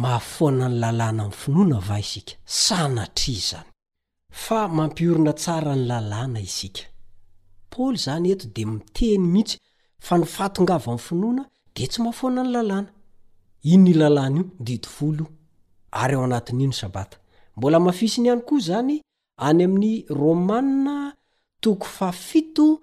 mahafonany 0.00 0.78
lalàna 0.80 1.22
am 1.24 1.30
finoana 1.42 1.78
va 1.88 1.98
isika 1.98 2.32
sanatri 2.44 3.34
zany 3.34 3.64
fa 4.30 4.68
mampiorina 4.68 5.32
tsara 5.32 5.74
ny 5.76 5.84
lalàna 5.90 6.40
isika 6.48 6.82
paoly 7.70 7.96
zany 8.04 8.26
eto 8.32 8.46
di 8.54 8.64
miteny 8.66 9.20
mihitsy 9.32 9.56
fa 10.06 10.14
nifatongava 10.18 10.92
am 10.92 10.98
finoana 10.98 11.42
di 11.74 11.84
tsy 11.90 11.98
mahafonany 12.02 12.48
lalàna 12.54 12.90
ino 13.70 13.82
ny 13.84 13.92
lalàna 14.00 14.38
io 14.66 14.78
di 14.80 14.80
ary 16.02 16.12
eo 16.16 16.24
anatin'ino 16.24 16.72
sabata 16.80 17.16
mbola 17.56 17.78
mafisiny 17.80 18.26
ihany 18.26 18.42
koa 18.48 18.60
zany 18.68 18.96
any 19.48 19.62
amin'ny 19.64 20.04
romanna 20.08 20.94
too7 21.62 22.78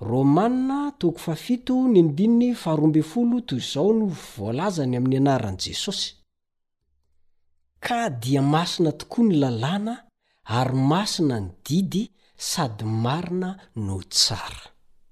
romanna 0.00 0.92
7zao 0.98 1.72
no 3.98 4.06
volazany 4.36 4.96
aminy 4.96 5.16
anarany 5.16 5.56
jesosy 5.58 6.14
ka 7.80 8.08
dia 8.10 8.42
masina 8.42 8.92
tokoa 8.92 9.24
ny 9.24 9.34
lalàna 9.36 9.96
ary 10.44 10.74
masina 10.74 11.40
ny 11.40 11.50
didy 11.66 12.10
sady 12.36 12.84
marina 12.84 13.56
no 13.76 14.00
tsara 14.08 14.64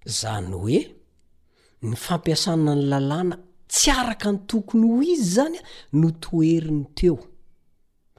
zany 0.06 0.52
hoe 0.56 0.80
nyfampiasanany 1.82 2.82
lalàna 2.88 3.36
tsy 3.68 3.90
araka 3.90 4.32
ny 4.32 4.38
tokony 4.46 4.86
ho 4.86 5.02
izy 5.02 5.34
zany 5.36 5.58
no 5.92 6.10
toeriny 6.10 6.84
teo 6.94 7.18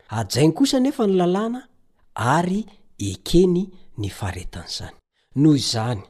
ajainy 0.09 0.53
kosa 0.53 0.79
nefa 0.79 1.07
ny 1.07 1.13
lalàna 1.15 1.61
ary 2.13 2.65
ekeny 2.99 3.69
nifaretany 3.97 4.67
zany 4.77 4.93
noho 5.35 5.55
izany 5.55 6.01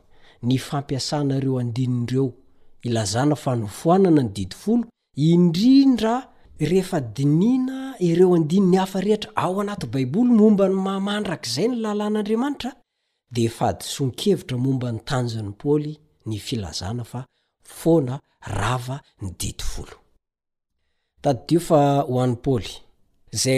ny 0.43 0.57
fampiasanareo 0.59 1.59
andinindreo 1.59 2.33
ilazana 2.81 3.35
fa 3.35 3.55
nofoanana 3.55 4.23
ny 4.23 4.29
didifolo 4.29 4.85
indrindra 5.15 6.27
rehefa 6.59 6.99
dinina 7.01 7.95
ireo 7.99 8.35
andininy 8.35 8.77
hafa 8.77 9.01
rehetra 9.01 9.35
ao 9.35 9.61
anaty 9.61 9.87
baiboly 9.87 10.29
momba 10.33 10.69
ny 10.69 10.75
mamandrak' 10.75 11.47
zay 11.53 11.67
ny 11.67 11.75
lalàn'andriamanitra 11.83 12.71
defadison-kevitra 13.31 14.57
momba 14.57 14.91
ny 14.91 14.99
tanjonypoly 14.99 15.99
ny 16.25 16.39
flza 16.39 16.89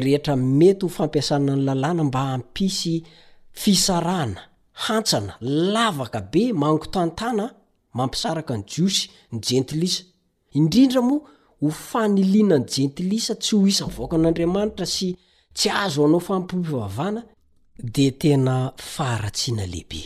rher 0.03 0.35
mety 0.43 0.85
ho 0.85 0.89
fampiasanany 0.89 1.61
lalàna 1.63 2.03
mba 2.03 2.19
hampisy 2.25 3.03
fisarahna 3.51 4.50
pantsana 4.81 5.33
lavaka 5.41 6.21
be 6.33 6.43
mangotantana 6.61 7.45
mampisaraka 7.93 8.57
ny 8.57 8.63
jiosy 8.69 9.09
ny 9.31 9.39
jentilisa 9.39 10.03
indrindra 10.57 11.01
moa 11.01 11.21
ho 11.61 11.69
fanilianany 11.69 12.65
jentilisa 12.75 13.35
tsy 13.41 13.55
ho 13.55 13.63
isa 13.71 13.85
voaka 13.95 14.15
an'andriamanitra 14.17 14.85
sy 14.95 15.07
tsy 15.57 15.69
azo 15.83 15.99
oanao 16.03 16.21
fampopivavana 16.27 17.21
de 17.95 18.05
tena 18.21 18.55
faharatsiana 18.91 19.65
lehibe 19.73 20.01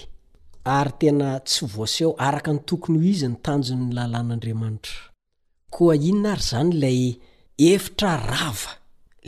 ary 0.78 0.94
tena 1.02 1.28
tsy 1.48 1.62
voaseao 1.74 2.12
araka 2.28 2.52
ny 2.54 2.60
tokony 2.68 2.98
ho 3.02 3.06
iza 3.14 3.28
ny 3.32 3.38
tanjo'ny 3.46 3.84
lalàn'andriamanitra 3.98 5.00
koa 5.74 5.96
inona 6.10 6.30
ary 6.36 6.46
zany 6.50 6.72
lay 6.84 7.00
efitra 7.72 8.12
rava 8.32 8.72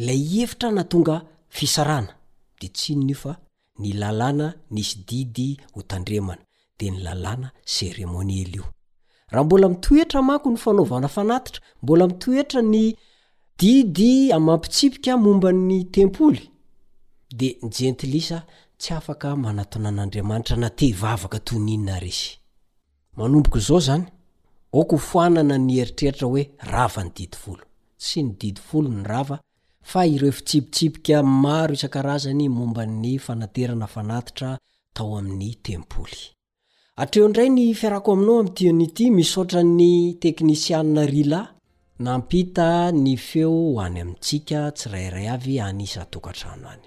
lay 0.05 0.21
efitra 0.43 0.69
na 0.75 0.83
tonga 0.91 1.15
fisarana 1.57 2.11
de 2.59 2.67
tsyinonaiofa 2.75 3.31
ny 3.79 3.93
lalàna 3.93 4.53
nisy 4.69 4.97
didy 5.07 5.57
hotandremana 5.73 6.41
dea 6.79 6.91
ny 6.91 6.97
lalàna 7.01 7.51
seremoni 7.65 8.41
elio 8.41 8.63
raha 9.29 9.43
mbola 9.45 9.69
mitoetra 9.69 10.21
mako 10.21 10.49
ny 10.51 10.57
fanaovana 10.57 11.07
fanatitra 11.07 11.61
mbola 11.83 12.07
mitoetra 12.07 12.61
ny 12.61 12.95
didi 13.59 14.31
amampitsipika 14.33 15.17
mombany 15.17 15.83
tempoly 15.85 16.49
dea 17.39 17.53
ny 17.63 17.69
jentilisa 17.77 18.45
tsy 18.77 18.93
afaka 18.93 19.35
manatona 19.35 19.89
an'andriamanitra 19.89 20.57
na 20.57 20.69
te 20.69 20.85
hivavaka 20.85 21.39
toynyinna 21.39 21.99
resy 21.99 22.29
manomboka 23.17 23.59
izao 23.59 23.79
zany 23.79 24.05
oka 24.71 24.95
ho 24.95 24.97
foanana 25.09 25.57
ny 25.57 25.73
eritreritra 25.81 26.27
hoe 26.27 26.43
rava 26.71 27.03
ny 27.03 27.11
didifolo 27.17 27.63
sy 27.97 28.23
ny 28.23 28.31
didifolo 28.39 28.89
ny 28.89 29.03
rava 29.05 29.39
fa 29.89 30.01
ireofitsipitsibika 30.11 31.19
maro 31.43 31.73
isan-karazany 31.77 32.47
momban'ny 32.57 33.13
fanaterana 33.25 33.87
fanatitra 33.93 34.49
tao 34.95 35.15
amin'ny 35.19 35.51
tempoly 35.65 36.19
atreo 37.03 37.27
ndray 37.31 37.49
ny 37.57 37.65
fiarako 37.79 38.09
aminao 38.13 38.39
amin'tianyty 38.41 39.05
misotra 39.19 39.61
ny 39.63 39.93
teknisianna 40.23 41.05
rila 41.13 41.41
nampita 42.07 42.67
ny 43.03 43.13
feo 43.27 43.51
hoany 43.51 44.01
amintsika 44.01 44.61
tsirayray 44.71 45.27
avy 45.35 45.55
anysatokantrano 45.69 46.67
any 46.75 46.85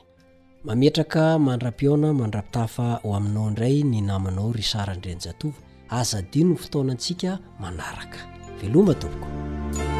mametraka 0.64 1.24
mandra-piona 1.46 2.12
mandrapitafa 2.20 2.88
ho 3.02 3.14
aminao 3.16 3.48
indray 3.48 3.80
ny 3.92 4.00
namanao 4.04 4.52
ry 4.52 4.62
sarandrnjatova 4.72 5.56
aza 5.88 6.20
dino 6.32 6.50
ny 6.52 6.56
fotonantsika 6.56 7.38
manaraka 7.62 8.20
velomatomok 8.60 9.99